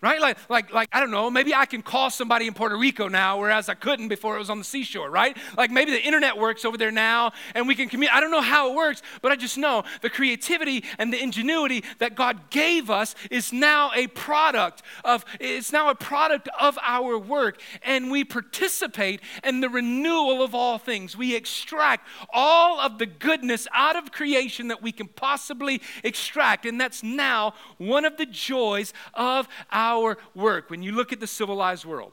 right? 0.02 0.22
Like, 0.22 0.38
like, 0.48 0.72
like, 0.72 0.90
I 0.92 1.00
don't 1.00 1.10
know, 1.10 1.32
maybe 1.32 1.56
I 1.56 1.66
can 1.66 1.82
call 1.82 2.12
somebody 2.12 2.46
in 2.46 2.54
Puerto 2.54 2.78
Rico 2.78 3.08
now, 3.08 3.40
whereas 3.40 3.68
I 3.68 3.74
couldn't 3.74 4.10
before 4.10 4.36
it 4.36 4.40
was 4.40 4.50
on 4.50 4.60
the 4.60 4.64
seashore, 4.64 5.10
right? 5.10 5.36
Like 5.58 5.72
maybe 5.72 5.92
the 5.92 6.02
internet 6.02 6.38
works 6.38 6.66
over 6.66 6.78
there 6.78 6.92
now 6.92 7.32
and 7.56 7.68
we 7.68 7.74
can 7.74 7.90
communicate. 7.90 8.16
I 8.16 8.22
don't 8.22 8.30
know 8.30 8.42
how 8.42 8.70
it 8.70 8.76
works, 8.76 9.02
but 9.24 9.32
I 9.32 9.36
just 9.36 9.58
know 9.58 9.84
the 10.02 10.10
creativity 10.10 10.84
and 11.00 11.12
the 11.12 11.22
ingenuity 11.22 11.84
that 11.98 12.16
God 12.16 12.52
gave 12.52 12.92
us 12.92 13.16
is 13.32 13.52
now 13.52 13.92
a 13.96 14.06
product 14.08 14.84
of, 15.04 15.26
it's 15.40 15.72
now 15.72 15.90
a 15.90 15.96
product 15.96 16.48
of 16.60 16.78
our 16.84 17.18
work. 17.18 17.60
And 17.82 18.12
we 18.12 18.24
participate 18.24 19.22
in 19.44 19.62
the 19.62 19.70
renewal 19.70 20.44
of 20.44 20.54
all 20.54 20.78
things. 20.78 21.18
We 21.18 21.36
extract 21.36 22.08
all 22.32 22.80
of 22.80 23.00
the 23.00 23.08
goodness 23.08 23.68
out 23.74 23.96
of 23.96 24.12
creation 24.12 24.68
that 24.68 24.84
we 24.84 24.92
can 24.92 25.08
possibly 25.08 25.82
extract. 26.04 26.68
And 26.68 26.80
that's 26.80 27.02
now 27.02 27.56
one 27.80 28.06
of 28.06 28.18
the 28.18 28.28
joys 28.28 28.94
of 29.16 29.48
our 29.72 29.87
our 29.88 30.18
work. 30.36 30.70
When 30.70 30.84
you 30.84 30.92
look 30.92 31.14
at 31.14 31.20
the 31.20 31.28
civilized 31.28 31.86
world, 31.86 32.12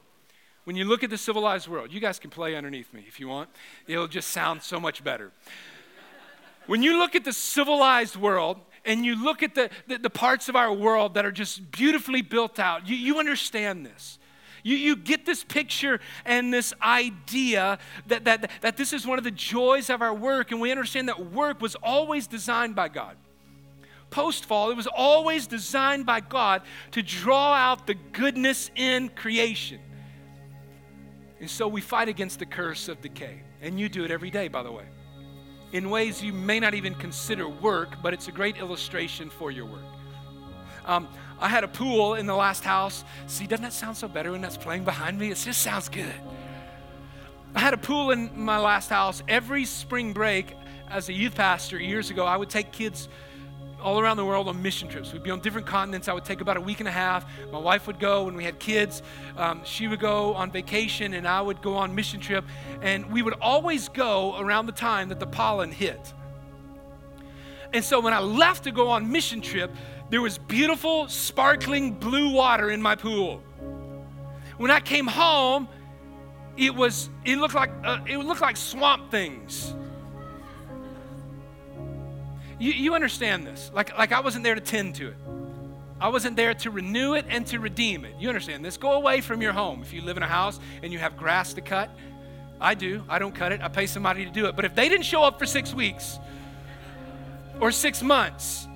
when 0.63 0.75
you 0.75 0.85
look 0.85 1.03
at 1.03 1.09
the 1.09 1.17
civilized 1.17 1.67
world, 1.67 1.91
you 1.91 1.99
guys 1.99 2.19
can 2.19 2.29
play 2.29 2.55
underneath 2.55 2.93
me 2.93 3.05
if 3.07 3.19
you 3.19 3.27
want, 3.27 3.49
it'll 3.87 4.07
just 4.07 4.29
sound 4.29 4.63
so 4.63 4.79
much 4.79 5.03
better. 5.03 5.31
when 6.67 6.81
you 6.81 6.97
look 6.97 7.15
at 7.15 7.23
the 7.23 7.33
civilized 7.33 8.15
world, 8.15 8.59
and 8.87 9.03
you 9.03 9.15
look 9.21 9.41
at 9.41 9.55
the, 9.55 9.71
the, 9.87 9.97
the, 9.97 10.11
parts 10.11 10.47
of 10.47 10.55
our 10.55 10.71
world 10.71 11.15
that 11.15 11.25
are 11.25 11.31
just 11.31 11.71
beautifully 11.71 12.21
built 12.21 12.59
out, 12.59 12.87
you, 12.87 12.95
you 12.95 13.17
understand 13.17 13.83
this. 13.83 14.19
You, 14.61 14.75
you 14.75 14.95
get 14.95 15.25
this 15.25 15.43
picture 15.43 15.99
and 16.23 16.53
this 16.53 16.71
idea 16.83 17.79
that, 18.05 18.25
that, 18.25 18.51
that 18.61 18.77
this 18.77 18.93
is 18.93 19.05
one 19.07 19.17
of 19.17 19.23
the 19.23 19.31
joys 19.31 19.89
of 19.89 20.03
our 20.03 20.13
work, 20.13 20.51
and 20.51 20.61
we 20.61 20.69
understand 20.69 21.09
that 21.09 21.31
work 21.31 21.61
was 21.61 21.75
always 21.81 22.27
designed 22.27 22.75
by 22.75 22.89
God 22.89 23.15
post 24.15 24.45
fall, 24.45 24.71
it 24.71 24.77
was 24.77 24.87
always 24.87 25.45
designed 25.45 26.05
by 26.05 26.21
God 26.21 26.61
to 26.91 27.03
draw 27.03 27.53
out 27.53 27.85
the 27.85 27.95
goodness 28.13 28.71
in 28.75 29.09
creation. 29.09 29.79
And 31.41 31.49
so 31.49 31.67
we 31.67 31.81
fight 31.81 32.07
against 32.07 32.39
the 32.39 32.45
curse 32.45 32.87
of 32.87 33.01
decay. 33.01 33.41
And 33.61 33.77
you 33.77 33.89
do 33.89 34.05
it 34.05 34.11
every 34.11 34.31
day, 34.31 34.47
by 34.47 34.63
the 34.63 34.71
way, 34.71 34.85
in 35.73 35.89
ways 35.89 36.23
you 36.23 36.31
may 36.31 36.61
not 36.61 36.73
even 36.73 36.95
consider 36.95 37.49
work, 37.49 38.01
but 38.01 38.13
it's 38.13 38.29
a 38.29 38.31
great 38.31 38.55
illustration 38.55 39.29
for 39.29 39.51
your 39.51 39.65
work. 39.65 39.83
Um, 40.85 41.09
I 41.37 41.49
had 41.49 41.65
a 41.65 41.67
pool 41.67 42.13
in 42.13 42.25
the 42.25 42.35
last 42.35 42.63
house. 42.63 43.03
See, 43.27 43.45
doesn't 43.45 43.63
that 43.63 43.73
sound 43.73 43.97
so 43.97 44.07
better 44.07 44.31
when 44.31 44.39
that's 44.39 44.55
playing 44.55 44.85
behind 44.85 45.19
me? 45.19 45.29
It 45.29 45.35
just 45.35 45.61
sounds 45.61 45.89
good. 45.89 46.15
I 47.53 47.59
had 47.59 47.73
a 47.73 47.77
pool 47.77 48.11
in 48.11 48.31
my 48.33 48.59
last 48.59 48.89
house. 48.89 49.21
Every 49.27 49.65
spring 49.65 50.13
break, 50.13 50.55
as 50.89 51.09
a 51.09 51.13
youth 51.13 51.35
pastor 51.35 51.77
years 51.79 52.11
ago, 52.11 52.25
I 52.25 52.37
would 52.37 52.49
take 52.49 52.71
kids 52.71 53.09
all 53.85 53.99
around 53.99 54.17
the 54.17 54.25
world 54.25 54.47
on 54.47 54.59
mission 54.63 54.87
trips. 54.89 55.13
We'd 55.13 55.21
be 55.21 55.29
on 55.29 55.41
different 55.41 55.67
continents. 55.67 56.07
I 56.07 56.13
would 56.13 56.25
take 56.25 56.41
about 56.41 56.57
a 56.57 56.61
week 56.61 56.79
and 56.79 56.89
a 56.89 56.91
half. 56.91 57.23
My 57.51 57.59
wife 57.59 57.85
would 57.85 57.99
go 57.99 58.23
when 58.23 58.35
we 58.35 58.43
had 58.43 58.57
kids. 58.57 59.03
Um, 59.37 59.61
she 59.63 59.87
would 59.87 59.99
go 59.99 60.33
on 60.33 60.49
vacation, 60.49 61.13
and 61.13 61.27
I 61.27 61.39
would 61.39 61.61
go 61.61 61.75
on 61.75 61.93
mission 61.93 62.19
trip. 62.19 62.45
And 62.81 63.05
we 63.11 63.21
would 63.21 63.35
always 63.39 63.87
go 63.89 64.39
around 64.39 64.65
the 64.65 64.71
time 64.71 65.09
that 65.09 65.19
the 65.19 65.27
pollen 65.27 65.71
hit. 65.71 66.13
And 67.73 67.85
so 67.85 67.99
when 67.99 68.11
I 68.11 68.19
left 68.19 68.63
to 68.63 68.71
go 68.71 68.89
on 68.89 69.11
mission 69.11 69.39
trip, 69.39 69.71
there 70.09 70.21
was 70.21 70.39
beautiful, 70.39 71.07
sparkling 71.07 71.93
blue 71.93 72.33
water 72.33 72.71
in 72.71 72.81
my 72.81 72.95
pool. 72.95 73.43
When 74.57 74.71
I 74.71 74.79
came 74.79 75.05
home, 75.05 75.67
it 76.57 76.73
was 76.73 77.11
it 77.23 77.35
looked 77.35 77.53
like 77.53 77.69
uh, 77.83 77.99
it 78.07 78.17
looked 78.17 78.41
like 78.41 78.57
swamp 78.57 79.11
things. 79.11 79.75
You, 82.59 82.71
you 82.71 82.95
understand 82.95 83.45
this. 83.45 83.71
Like, 83.73 83.97
like 83.97 84.11
I 84.11 84.21
wasn't 84.21 84.43
there 84.43 84.55
to 84.55 84.61
tend 84.61 84.95
to 84.95 85.07
it. 85.09 85.15
I 85.99 86.09
wasn't 86.09 86.35
there 86.35 86.53
to 86.53 86.71
renew 86.71 87.13
it 87.13 87.25
and 87.29 87.47
to 87.47 87.59
redeem 87.59 88.05
it. 88.05 88.15
You 88.19 88.27
understand 88.27 88.63
this? 88.63 88.77
Go 88.77 88.93
away 88.93 89.21
from 89.21 89.41
your 89.41 89.53
home. 89.53 89.81
If 89.81 89.93
you 89.93 90.01
live 90.01 90.17
in 90.17 90.23
a 90.23 90.27
house 90.27 90.59
and 90.83 90.91
you 90.91 90.99
have 90.99 91.15
grass 91.15 91.53
to 91.53 91.61
cut, 91.61 91.89
I 92.59 92.73
do. 92.73 93.03
I 93.07 93.19
don't 93.19 93.33
cut 93.33 93.51
it. 93.51 93.61
I 93.61 93.67
pay 93.69 93.85
somebody 93.85 94.25
to 94.25 94.31
do 94.31 94.45
it. 94.47 94.55
But 94.55 94.65
if 94.65 94.75
they 94.75 94.89
didn't 94.89 95.05
show 95.05 95.23
up 95.23 95.39
for 95.39 95.45
six 95.45 95.73
weeks 95.73 96.19
or 97.59 97.71
six 97.71 98.01
months 98.01 98.67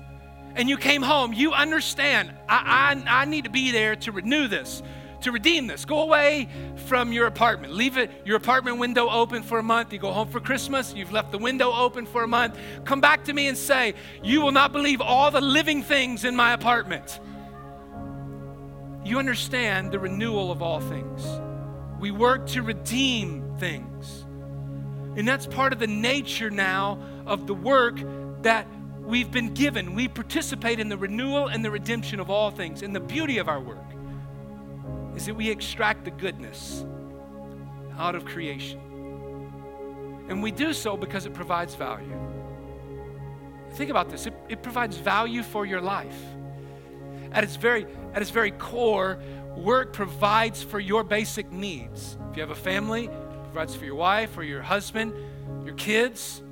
and 0.54 0.68
you 0.68 0.76
came 0.76 1.02
home, 1.02 1.32
you 1.32 1.52
understand 1.52 2.32
I, 2.48 2.94
I, 3.06 3.22
I 3.22 3.24
need 3.26 3.44
to 3.44 3.50
be 3.50 3.70
there 3.70 3.96
to 3.96 4.12
renew 4.12 4.48
this 4.48 4.82
to 5.22 5.32
redeem 5.32 5.66
this. 5.66 5.84
Go 5.84 6.02
away 6.02 6.48
from 6.86 7.12
your 7.12 7.26
apartment. 7.26 7.72
Leave 7.72 7.96
it, 7.96 8.10
your 8.24 8.36
apartment 8.36 8.78
window 8.78 9.08
open 9.08 9.42
for 9.42 9.58
a 9.58 9.62
month. 9.62 9.92
You 9.92 9.98
go 9.98 10.12
home 10.12 10.28
for 10.28 10.40
Christmas, 10.40 10.94
you've 10.94 11.12
left 11.12 11.32
the 11.32 11.38
window 11.38 11.72
open 11.72 12.06
for 12.06 12.22
a 12.22 12.28
month. 12.28 12.58
Come 12.84 13.00
back 13.00 13.24
to 13.24 13.32
me 13.32 13.48
and 13.48 13.56
say, 13.56 13.94
You 14.22 14.40
will 14.40 14.52
not 14.52 14.72
believe 14.72 15.00
all 15.00 15.30
the 15.30 15.40
living 15.40 15.82
things 15.82 16.24
in 16.24 16.34
my 16.34 16.52
apartment. 16.52 17.20
You 19.04 19.18
understand 19.18 19.92
the 19.92 19.98
renewal 19.98 20.52
of 20.52 20.62
all 20.62 20.80
things. 20.80 21.24
We 21.98 22.10
work 22.10 22.46
to 22.48 22.62
redeem 22.62 23.56
things. 23.58 24.24
And 25.16 25.26
that's 25.26 25.46
part 25.46 25.72
of 25.72 25.78
the 25.78 25.86
nature 25.86 26.50
now 26.50 27.02
of 27.26 27.46
the 27.46 27.54
work 27.54 28.00
that 28.42 28.66
we've 29.00 29.30
been 29.30 29.54
given. 29.54 29.94
We 29.94 30.08
participate 30.08 30.80
in 30.80 30.88
the 30.88 30.96
renewal 30.96 31.48
and 31.48 31.64
the 31.64 31.70
redemption 31.70 32.20
of 32.20 32.30
all 32.30 32.50
things, 32.50 32.82
in 32.82 32.92
the 32.92 33.00
beauty 33.00 33.38
of 33.38 33.48
our 33.48 33.60
work 33.60 33.89
is 35.16 35.26
that 35.26 35.34
we 35.34 35.50
extract 35.50 36.04
the 36.04 36.10
goodness 36.10 36.84
out 37.98 38.14
of 38.14 38.24
creation. 38.24 38.80
And 40.28 40.42
we 40.42 40.50
do 40.50 40.72
so 40.72 40.96
because 40.96 41.26
it 41.26 41.34
provides 41.34 41.74
value. 41.74 42.16
Think 43.72 43.90
about 43.90 44.10
this 44.10 44.26
it, 44.26 44.34
it 44.48 44.62
provides 44.62 44.96
value 44.96 45.42
for 45.42 45.64
your 45.66 45.80
life. 45.80 46.18
At 47.32 47.44
its, 47.44 47.56
very, 47.56 47.86
at 48.14 48.22
its 48.22 48.30
very 48.30 48.50
core, 48.50 49.18
work 49.56 49.92
provides 49.92 50.62
for 50.62 50.80
your 50.80 51.04
basic 51.04 51.50
needs. 51.52 52.16
If 52.30 52.36
you 52.36 52.42
have 52.42 52.50
a 52.50 52.54
family, 52.56 53.08
provides 53.44 53.74
for 53.74 53.84
your 53.84 53.94
wife 53.94 54.36
or 54.36 54.42
your 54.42 54.62
husband, 54.62 55.12
your 55.64 55.74
kids. 55.74 56.42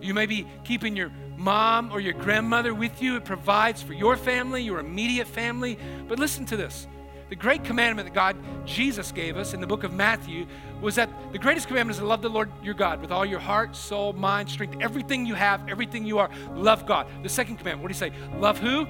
You 0.00 0.14
may 0.14 0.26
be 0.26 0.46
keeping 0.64 0.96
your 0.96 1.10
mom 1.36 1.90
or 1.92 2.00
your 2.00 2.12
grandmother 2.14 2.74
with 2.74 3.02
you. 3.02 3.16
It 3.16 3.24
provides 3.24 3.82
for 3.82 3.92
your 3.92 4.16
family, 4.16 4.62
your 4.62 4.78
immediate 4.78 5.26
family. 5.26 5.78
But 6.08 6.18
listen 6.18 6.44
to 6.46 6.56
this 6.56 6.86
the 7.28 7.36
great 7.36 7.64
commandment 7.64 8.06
that 8.06 8.14
God, 8.14 8.36
Jesus 8.64 9.10
gave 9.10 9.36
us 9.36 9.52
in 9.52 9.60
the 9.60 9.66
book 9.66 9.82
of 9.82 9.92
Matthew 9.92 10.46
was 10.80 10.94
that 10.94 11.10
the 11.32 11.38
greatest 11.38 11.66
commandment 11.66 11.96
is 11.96 12.00
to 12.00 12.06
love 12.06 12.22
the 12.22 12.28
Lord 12.28 12.50
your 12.62 12.74
God 12.74 13.00
with 13.00 13.10
all 13.10 13.26
your 13.26 13.40
heart, 13.40 13.74
soul, 13.74 14.12
mind, 14.12 14.48
strength, 14.48 14.76
everything 14.80 15.26
you 15.26 15.34
have, 15.34 15.68
everything 15.68 16.06
you 16.06 16.18
are. 16.18 16.30
Love 16.52 16.86
God. 16.86 17.08
The 17.22 17.28
second 17.28 17.56
commandment, 17.56 17.82
what 17.82 17.88
do 17.88 17.94
you 17.94 18.10
say? 18.10 18.38
Love 18.38 18.58
who? 18.58 18.86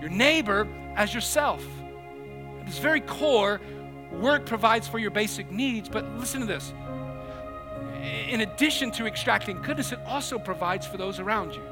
Your 0.00 0.10
neighbor 0.10 0.66
as 0.96 1.12
yourself. 1.12 1.62
At 2.62 2.68
its 2.68 2.78
very 2.78 3.02
core, 3.02 3.60
work 4.12 4.46
provides 4.46 4.88
for 4.88 4.98
your 4.98 5.10
basic 5.10 5.50
needs, 5.50 5.88
but 5.88 6.06
listen 6.16 6.40
to 6.40 6.46
this. 6.46 6.72
In 8.28 8.40
addition 8.40 8.90
to 8.92 9.06
extracting 9.06 9.60
goodness, 9.60 9.92
it 9.92 9.98
also 10.06 10.38
provides 10.38 10.86
for 10.86 10.96
those 10.96 11.18
around 11.18 11.54
you 11.54 11.62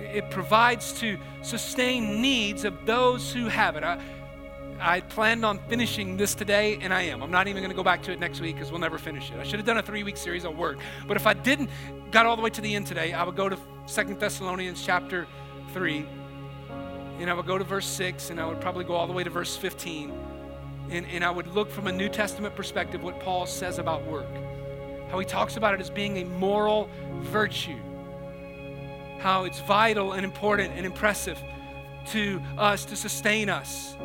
it 0.00 0.30
provides 0.30 0.92
to 1.00 1.18
sustain 1.42 2.20
needs 2.20 2.64
of 2.64 2.86
those 2.86 3.32
who 3.32 3.46
have 3.48 3.76
it. 3.76 3.84
I 4.80 5.00
planned 5.00 5.44
on 5.44 5.58
finishing 5.68 6.16
this 6.16 6.34
today, 6.34 6.78
and 6.80 6.94
I 6.94 7.02
am. 7.02 7.22
I'm 7.22 7.30
not 7.30 7.48
even 7.48 7.62
going 7.62 7.70
to 7.70 7.76
go 7.76 7.82
back 7.82 8.02
to 8.04 8.12
it 8.12 8.20
next 8.20 8.40
week 8.40 8.56
because 8.56 8.70
we'll 8.70 8.80
never 8.80 8.98
finish 8.98 9.30
it. 9.30 9.38
I 9.38 9.42
should 9.42 9.58
have 9.58 9.66
done 9.66 9.78
a 9.78 9.82
three 9.82 10.02
week 10.02 10.16
series 10.16 10.44
on 10.44 10.56
work. 10.56 10.78
But 11.06 11.16
if 11.16 11.26
I 11.26 11.34
didn't 11.34 11.70
got 12.10 12.26
all 12.26 12.36
the 12.36 12.42
way 12.42 12.50
to 12.50 12.60
the 12.60 12.74
end 12.74 12.86
today, 12.86 13.12
I 13.12 13.24
would 13.24 13.36
go 13.36 13.48
to 13.48 13.58
Second 13.86 14.20
Thessalonians 14.20 14.84
chapter 14.84 15.26
3, 15.72 16.06
and 17.18 17.28
I 17.28 17.34
would 17.34 17.46
go 17.46 17.58
to 17.58 17.64
verse 17.64 17.86
6, 17.86 18.30
and 18.30 18.40
I 18.40 18.46
would 18.46 18.60
probably 18.60 18.84
go 18.84 18.94
all 18.94 19.06
the 19.06 19.12
way 19.12 19.24
to 19.24 19.30
verse 19.30 19.56
15. 19.56 20.12
And, 20.90 21.06
and 21.06 21.24
I 21.24 21.30
would 21.30 21.48
look 21.48 21.70
from 21.70 21.86
a 21.86 21.92
New 21.92 22.08
Testament 22.08 22.54
perspective 22.54 23.02
what 23.02 23.20
Paul 23.20 23.46
says 23.46 23.78
about 23.78 24.06
work, 24.06 24.28
how 25.10 25.18
he 25.18 25.26
talks 25.26 25.56
about 25.56 25.74
it 25.74 25.80
as 25.80 25.90
being 25.90 26.18
a 26.18 26.24
moral 26.24 26.88
virtue, 27.22 27.76
how 29.18 29.44
it's 29.44 29.60
vital 29.60 30.12
and 30.12 30.24
important 30.24 30.72
and 30.76 30.86
impressive 30.86 31.38
to 32.06 32.40
us 32.56 32.84
to 32.86 32.96
sustain 32.96 33.50
us. 33.50 33.96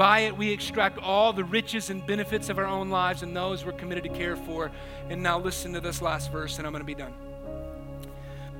By 0.00 0.20
it, 0.20 0.34
we 0.34 0.50
extract 0.50 0.96
all 0.96 1.34
the 1.34 1.44
riches 1.44 1.90
and 1.90 2.06
benefits 2.06 2.48
of 2.48 2.56
our 2.56 2.64
own 2.64 2.88
lives 2.88 3.22
and 3.22 3.36
those 3.36 3.66
we're 3.66 3.72
committed 3.72 4.04
to 4.04 4.08
care 4.08 4.34
for. 4.34 4.70
And 5.10 5.22
now, 5.22 5.38
listen 5.38 5.74
to 5.74 5.80
this 5.82 6.00
last 6.00 6.32
verse, 6.32 6.56
and 6.56 6.66
I'm 6.66 6.72
going 6.72 6.80
to 6.80 6.86
be 6.86 6.94
done. 6.94 7.12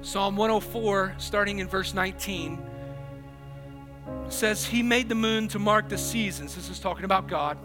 Psalm 0.02 0.36
104, 0.36 1.14
starting 1.16 1.60
in 1.60 1.66
verse 1.66 1.94
19, 1.94 2.62
says, 4.28 4.66
He 4.66 4.82
made 4.82 5.08
the 5.08 5.14
moon 5.14 5.48
to 5.48 5.58
mark 5.58 5.88
the 5.88 5.96
seasons. 5.96 6.54
This 6.54 6.68
is 6.68 6.78
talking 6.78 7.06
about 7.06 7.26
God. 7.26 7.56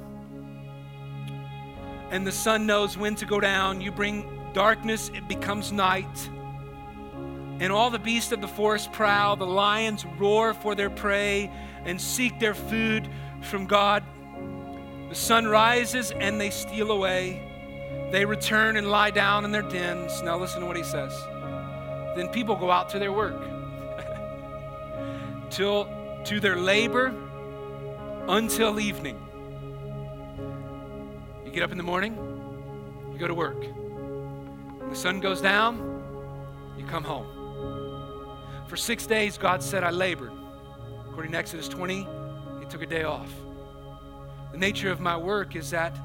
And 2.11 2.25
the 2.25 2.31
sun 2.31 2.65
knows 2.65 2.97
when 2.97 3.15
to 3.15 3.25
go 3.25 3.41
down. 3.41 3.81
You 3.81 3.91
bring 3.91 4.53
darkness, 4.53 5.11
it 5.13 5.27
becomes 5.27 5.73
night. 5.73 6.29
And 7.59 7.73
all 7.73 7.89
the 7.89 7.99
beasts 7.99 8.31
of 8.31 8.39
the 8.39 8.47
forest 8.47 8.93
prowl, 8.93 9.35
the 9.35 9.45
lions 9.45 10.05
roar 10.17 10.53
for 10.53 10.75
their 10.75 10.89
prey 10.89 11.51
and 11.83 11.99
seek 11.99 12.39
their 12.39 12.53
food 12.55 13.09
from 13.45 13.65
God. 13.65 14.03
The 15.09 15.15
sun 15.15 15.47
rises 15.47 16.11
and 16.11 16.39
they 16.39 16.49
steal 16.49 16.91
away. 16.91 18.09
They 18.11 18.25
return 18.25 18.77
and 18.77 18.89
lie 18.89 19.11
down 19.11 19.45
in 19.45 19.51
their 19.51 19.61
dens. 19.61 20.21
Now, 20.21 20.37
listen 20.37 20.61
to 20.61 20.65
what 20.65 20.77
he 20.77 20.83
says. 20.83 21.13
Then 22.15 22.29
people 22.29 22.55
go 22.55 22.71
out 22.71 22.89
to 22.89 22.99
their 22.99 23.11
work, 23.11 23.35
till 25.49 25.87
to 26.25 26.39
their 26.39 26.55
labor 26.55 27.13
until 28.27 28.79
evening. 28.79 29.19
You 31.45 31.51
get 31.51 31.63
up 31.63 31.71
in 31.71 31.77
the 31.77 31.83
morning, 31.83 32.15
you 33.11 33.19
go 33.19 33.27
to 33.27 33.33
work. 33.33 33.59
When 33.59 34.89
the 34.89 34.95
sun 34.95 35.19
goes 35.19 35.41
down, 35.41 36.03
you 36.77 36.85
come 36.85 37.03
home. 37.03 37.27
For 38.67 38.77
six 38.77 39.05
days, 39.05 39.37
God 39.37 39.61
said, 39.61 39.83
I 39.83 39.91
labored. 39.91 40.31
According 41.09 41.33
to 41.33 41.37
Exodus 41.37 41.67
20, 41.67 42.07
he 42.65 42.71
took 42.71 42.81
a 42.81 42.85
day 42.85 43.03
off. 43.03 43.31
The 44.51 44.57
nature 44.57 44.89
of 44.89 44.99
my 44.99 45.15
work 45.17 45.55
is 45.55 45.69
that 45.71 45.97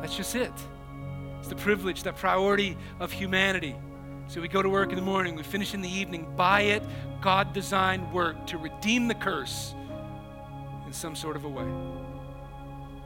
that's 0.00 0.16
just 0.16 0.34
it. 0.34 0.52
It's 1.38 1.48
the 1.48 1.56
privilege, 1.56 2.02
the 2.02 2.12
priority 2.12 2.76
of 3.00 3.12
humanity. 3.12 3.76
So 4.28 4.40
we 4.40 4.48
go 4.48 4.62
to 4.62 4.68
work 4.68 4.90
in 4.90 4.96
the 4.96 5.02
morning, 5.02 5.36
we 5.36 5.42
finish 5.42 5.74
in 5.74 5.80
the 5.80 5.88
evening. 5.88 6.34
By 6.36 6.62
it, 6.62 6.82
God 7.20 7.52
designed 7.52 8.12
work 8.12 8.46
to 8.48 8.58
redeem 8.58 9.08
the 9.08 9.14
curse 9.14 9.74
in 10.86 10.92
some 10.92 11.14
sort 11.14 11.36
of 11.36 11.44
a 11.44 11.48
way. 11.48 11.64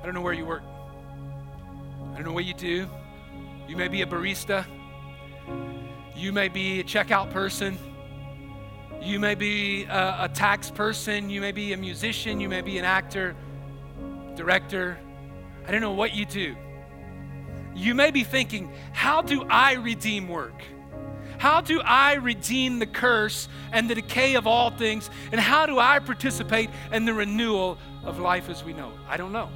I 0.00 0.04
don't 0.04 0.14
know 0.14 0.20
where 0.20 0.32
you 0.32 0.46
work. 0.46 0.62
I 2.12 2.16
don't 2.16 2.24
know 2.24 2.32
what 2.32 2.44
you 2.44 2.54
do. 2.54 2.88
You 3.68 3.76
may 3.76 3.88
be 3.88 4.02
a 4.02 4.06
barista. 4.06 4.66
You 6.14 6.32
may 6.32 6.48
be 6.48 6.80
a 6.80 6.84
checkout 6.84 7.30
person. 7.30 7.78
You 9.02 9.18
may 9.18 9.34
be 9.34 9.84
a, 9.84 10.16
a, 10.20 10.30
tax 10.32 10.70
person, 10.70 11.28
you 11.28 11.40
may 11.40 11.50
be 11.50 11.72
a 11.72 11.76
musician, 11.76 12.40
you 12.40 12.48
may 12.48 12.60
be 12.60 12.78
an 12.78 12.84
actor, 12.84 13.34
director. 14.36 14.96
I 15.66 15.72
don't 15.72 15.80
know 15.80 15.92
what 15.92 16.14
you 16.14 16.24
do. 16.24 16.54
You 17.74 17.96
may 17.96 18.12
be 18.12 18.22
thinking, 18.22 18.72
how 18.92 19.20
do 19.20 19.44
I 19.50 19.72
redeem 19.74 20.28
work? 20.28 20.62
How 21.38 21.60
do 21.60 21.80
I 21.80 22.14
redeem 22.14 22.78
the 22.78 22.86
curse 22.86 23.48
and 23.72 23.90
the 23.90 23.96
decay 23.96 24.36
of 24.36 24.46
all 24.46 24.70
things? 24.70 25.10
And 25.32 25.40
how 25.40 25.66
do 25.66 25.80
I 25.80 25.98
participate 25.98 26.70
in 26.92 27.04
the 27.04 27.12
renewal 27.12 27.78
of 28.04 28.20
life 28.20 28.48
as 28.48 28.62
we 28.62 28.72
know 28.72 28.90
it? 28.90 28.96
I 29.08 29.16
don't 29.16 29.32
know. 29.32 29.48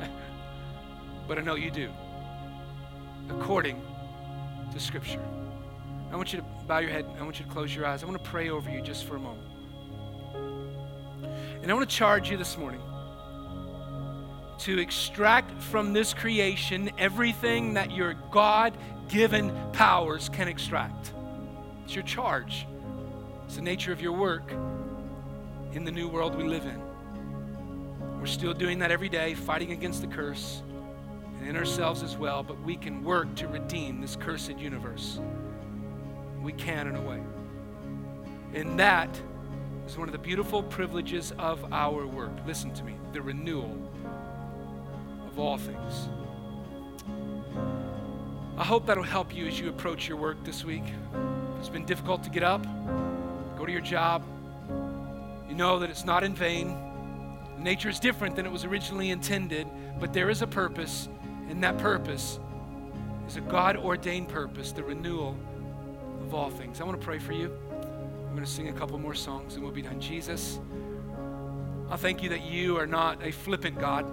but 1.28 1.36
I 1.36 1.42
know 1.42 1.56
you 1.56 1.70
do, 1.70 1.90
according 3.28 3.82
to 4.72 4.80
Scripture. 4.80 5.20
I 6.14 6.16
want 6.16 6.32
you 6.32 6.38
to 6.38 6.44
bow 6.68 6.78
your 6.78 6.92
head. 6.92 7.06
I 7.18 7.24
want 7.24 7.40
you 7.40 7.44
to 7.44 7.50
close 7.50 7.74
your 7.74 7.86
eyes. 7.86 8.04
I 8.04 8.06
want 8.06 8.22
to 8.22 8.30
pray 8.30 8.48
over 8.48 8.70
you 8.70 8.80
just 8.80 9.04
for 9.04 9.16
a 9.16 9.18
moment. 9.18 9.48
And 11.60 11.68
I 11.68 11.74
want 11.74 11.90
to 11.90 11.96
charge 11.96 12.30
you 12.30 12.36
this 12.36 12.56
morning 12.56 12.80
to 14.60 14.78
extract 14.78 15.60
from 15.60 15.92
this 15.92 16.14
creation 16.14 16.92
everything 16.98 17.74
that 17.74 17.90
your 17.90 18.14
God 18.30 18.78
given 19.08 19.52
powers 19.72 20.28
can 20.28 20.46
extract. 20.46 21.12
It's 21.82 21.96
your 21.96 22.04
charge, 22.04 22.68
it's 23.46 23.56
the 23.56 23.62
nature 23.62 23.90
of 23.90 24.00
your 24.00 24.12
work 24.12 24.52
in 25.72 25.82
the 25.84 25.90
new 25.90 26.06
world 26.06 26.36
we 26.36 26.44
live 26.44 26.64
in. 26.64 26.80
We're 28.20 28.26
still 28.26 28.54
doing 28.54 28.78
that 28.78 28.92
every 28.92 29.08
day, 29.08 29.34
fighting 29.34 29.72
against 29.72 30.00
the 30.00 30.06
curse 30.06 30.62
and 31.40 31.48
in 31.48 31.56
ourselves 31.56 32.04
as 32.04 32.16
well, 32.16 32.44
but 32.44 32.62
we 32.62 32.76
can 32.76 33.02
work 33.02 33.34
to 33.34 33.48
redeem 33.48 34.00
this 34.00 34.14
cursed 34.14 34.56
universe 34.60 35.18
we 36.44 36.52
can 36.52 36.86
in 36.86 36.96
a 36.96 37.02
way. 37.02 37.20
And 38.52 38.78
that 38.78 39.08
is 39.86 39.98
one 39.98 40.08
of 40.08 40.12
the 40.12 40.18
beautiful 40.18 40.62
privileges 40.62 41.32
of 41.38 41.72
our 41.72 42.06
work. 42.06 42.32
Listen 42.46 42.72
to 42.74 42.84
me 42.84 42.94
the 43.12 43.22
renewal 43.22 43.76
of 45.26 45.38
all 45.38 45.56
things. 45.56 46.08
I 48.56 48.64
hope 48.64 48.86
that'll 48.86 49.02
help 49.02 49.34
you 49.34 49.46
as 49.46 49.58
you 49.58 49.68
approach 49.68 50.06
your 50.08 50.16
work 50.16 50.44
this 50.44 50.64
week. 50.64 50.84
It's 51.58 51.68
been 51.68 51.84
difficult 51.84 52.22
to 52.24 52.30
get 52.30 52.42
up, 52.42 52.64
go 53.56 53.66
to 53.66 53.72
your 53.72 53.80
job. 53.80 54.24
You 55.48 55.54
know 55.54 55.78
that 55.80 55.90
it's 55.90 56.04
not 56.04 56.22
in 56.22 56.34
vain. 56.34 56.76
Nature 57.58 57.88
is 57.88 57.98
different 57.98 58.36
than 58.36 58.46
it 58.46 58.52
was 58.52 58.64
originally 58.64 59.10
intended, 59.10 59.66
but 59.98 60.12
there 60.12 60.30
is 60.30 60.42
a 60.42 60.46
purpose, 60.46 61.08
and 61.48 61.62
that 61.64 61.78
purpose 61.78 62.38
is 63.26 63.36
a 63.36 63.40
God 63.40 63.76
ordained 63.76 64.28
purpose, 64.28 64.72
the 64.72 64.84
renewal 64.84 65.36
of 66.24 66.34
all 66.34 66.50
things. 66.50 66.80
I 66.80 66.84
want 66.84 66.98
to 66.98 67.04
pray 67.04 67.18
for 67.18 67.32
you. 67.32 67.52
I'm 67.70 68.32
going 68.32 68.44
to 68.44 68.50
sing 68.50 68.68
a 68.68 68.72
couple 68.72 68.98
more 68.98 69.14
songs 69.14 69.54
and 69.54 69.62
we'll 69.62 69.72
be 69.72 69.82
done. 69.82 70.00
Jesus, 70.00 70.58
I 71.90 71.96
thank 71.96 72.22
you 72.22 72.30
that 72.30 72.42
you 72.42 72.78
are 72.78 72.86
not 72.86 73.22
a 73.22 73.30
flippant 73.30 73.78
God. 73.78 74.06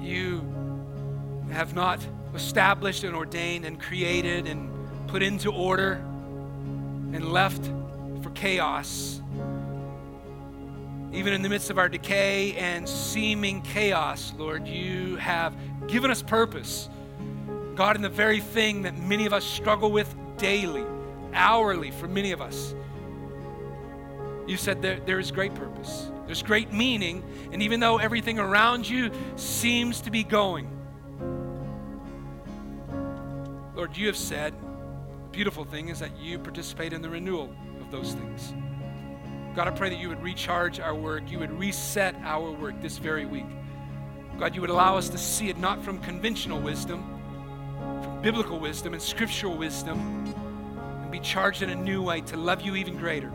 You 0.00 0.40
have 1.50 1.74
not 1.74 2.00
established 2.34 3.02
and 3.02 3.16
ordained 3.16 3.64
and 3.64 3.80
created 3.80 4.46
and 4.46 4.70
put 5.08 5.22
into 5.22 5.50
order 5.50 5.94
and 7.12 7.32
left 7.32 7.64
for 8.22 8.30
chaos. 8.30 9.20
Even 11.12 11.32
in 11.32 11.40
the 11.40 11.48
midst 11.48 11.70
of 11.70 11.78
our 11.78 11.88
decay 11.88 12.52
and 12.56 12.86
seeming 12.86 13.62
chaos, 13.62 14.34
Lord, 14.36 14.68
you 14.68 15.16
have 15.16 15.54
given 15.88 16.10
us 16.10 16.20
purpose. 16.20 16.90
God, 17.76 17.94
in 17.94 18.02
the 18.02 18.08
very 18.08 18.40
thing 18.40 18.82
that 18.82 18.96
many 18.96 19.26
of 19.26 19.34
us 19.34 19.44
struggle 19.44 19.92
with 19.92 20.12
daily, 20.38 20.84
hourly, 21.34 21.90
for 21.90 22.08
many 22.08 22.32
of 22.32 22.40
us, 22.40 22.74
you 24.46 24.56
said 24.56 24.80
there, 24.80 24.98
there 25.00 25.18
is 25.18 25.30
great 25.30 25.54
purpose. 25.54 26.10
There's 26.24 26.42
great 26.42 26.72
meaning. 26.72 27.22
And 27.52 27.62
even 27.62 27.78
though 27.78 27.98
everything 27.98 28.38
around 28.38 28.88
you 28.88 29.10
seems 29.36 30.00
to 30.02 30.10
be 30.10 30.24
going, 30.24 30.70
Lord, 33.74 33.94
you 33.94 34.06
have 34.06 34.16
said, 34.16 34.54
the 35.24 35.28
beautiful 35.30 35.64
thing 35.64 35.90
is 35.90 35.98
that 35.98 36.16
you 36.18 36.38
participate 36.38 36.94
in 36.94 37.02
the 37.02 37.10
renewal 37.10 37.54
of 37.80 37.90
those 37.90 38.14
things. 38.14 38.54
God, 39.54 39.68
I 39.68 39.70
pray 39.70 39.90
that 39.90 39.98
you 39.98 40.08
would 40.08 40.22
recharge 40.22 40.80
our 40.80 40.94
work, 40.94 41.30
you 41.30 41.38
would 41.40 41.52
reset 41.52 42.14
our 42.24 42.50
work 42.52 42.80
this 42.80 42.96
very 42.96 43.26
week. 43.26 43.46
God, 44.38 44.54
you 44.54 44.62
would 44.62 44.70
allow 44.70 44.96
us 44.96 45.10
to 45.10 45.18
see 45.18 45.50
it 45.50 45.58
not 45.58 45.82
from 45.84 45.98
conventional 45.98 46.60
wisdom, 46.60 47.15
biblical 48.22 48.58
wisdom 48.58 48.92
and 48.92 49.02
scriptural 49.02 49.56
wisdom 49.56 49.98
and 51.02 51.10
be 51.10 51.20
charged 51.20 51.62
in 51.62 51.70
a 51.70 51.74
new 51.74 52.02
way 52.02 52.20
to 52.22 52.36
love 52.36 52.62
you 52.62 52.76
even 52.76 52.96
greater, 52.96 53.30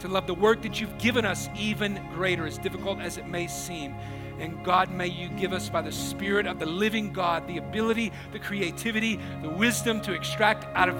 to 0.00 0.08
love 0.08 0.26
the 0.26 0.34
work 0.34 0.62
that 0.62 0.80
you've 0.80 0.96
given 0.98 1.24
us 1.24 1.48
even 1.56 2.00
greater, 2.12 2.46
as 2.46 2.58
difficult 2.58 3.00
as 3.00 3.18
it 3.18 3.26
may 3.26 3.46
seem. 3.46 3.94
And 4.38 4.64
God, 4.64 4.90
may 4.90 5.08
you 5.08 5.28
give 5.28 5.52
us 5.52 5.68
by 5.68 5.82
the 5.82 5.92
Spirit 5.92 6.46
of 6.46 6.58
the 6.58 6.66
living 6.66 7.12
God 7.12 7.46
the 7.46 7.58
ability, 7.58 8.12
the 8.32 8.38
creativity, 8.38 9.20
the 9.42 9.50
wisdom 9.50 10.00
to 10.02 10.12
extract 10.12 10.64
out 10.76 10.88
of 10.88 10.96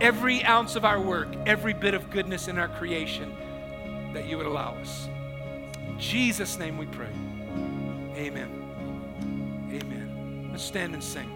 every 0.00 0.44
ounce 0.44 0.76
of 0.76 0.84
our 0.84 1.00
work, 1.00 1.28
every 1.46 1.72
bit 1.72 1.94
of 1.94 2.10
goodness 2.10 2.48
in 2.48 2.58
our 2.58 2.68
creation 2.68 3.34
that 4.12 4.26
you 4.26 4.36
would 4.36 4.46
allow 4.46 4.74
us. 4.76 5.08
In 5.86 5.98
Jesus' 5.98 6.58
name 6.58 6.76
we 6.76 6.86
pray. 6.86 7.12
Amen. 8.16 8.50
Amen. 9.72 10.48
Let's 10.50 10.64
stand 10.64 10.94
and 10.94 11.02
sing 11.02 11.33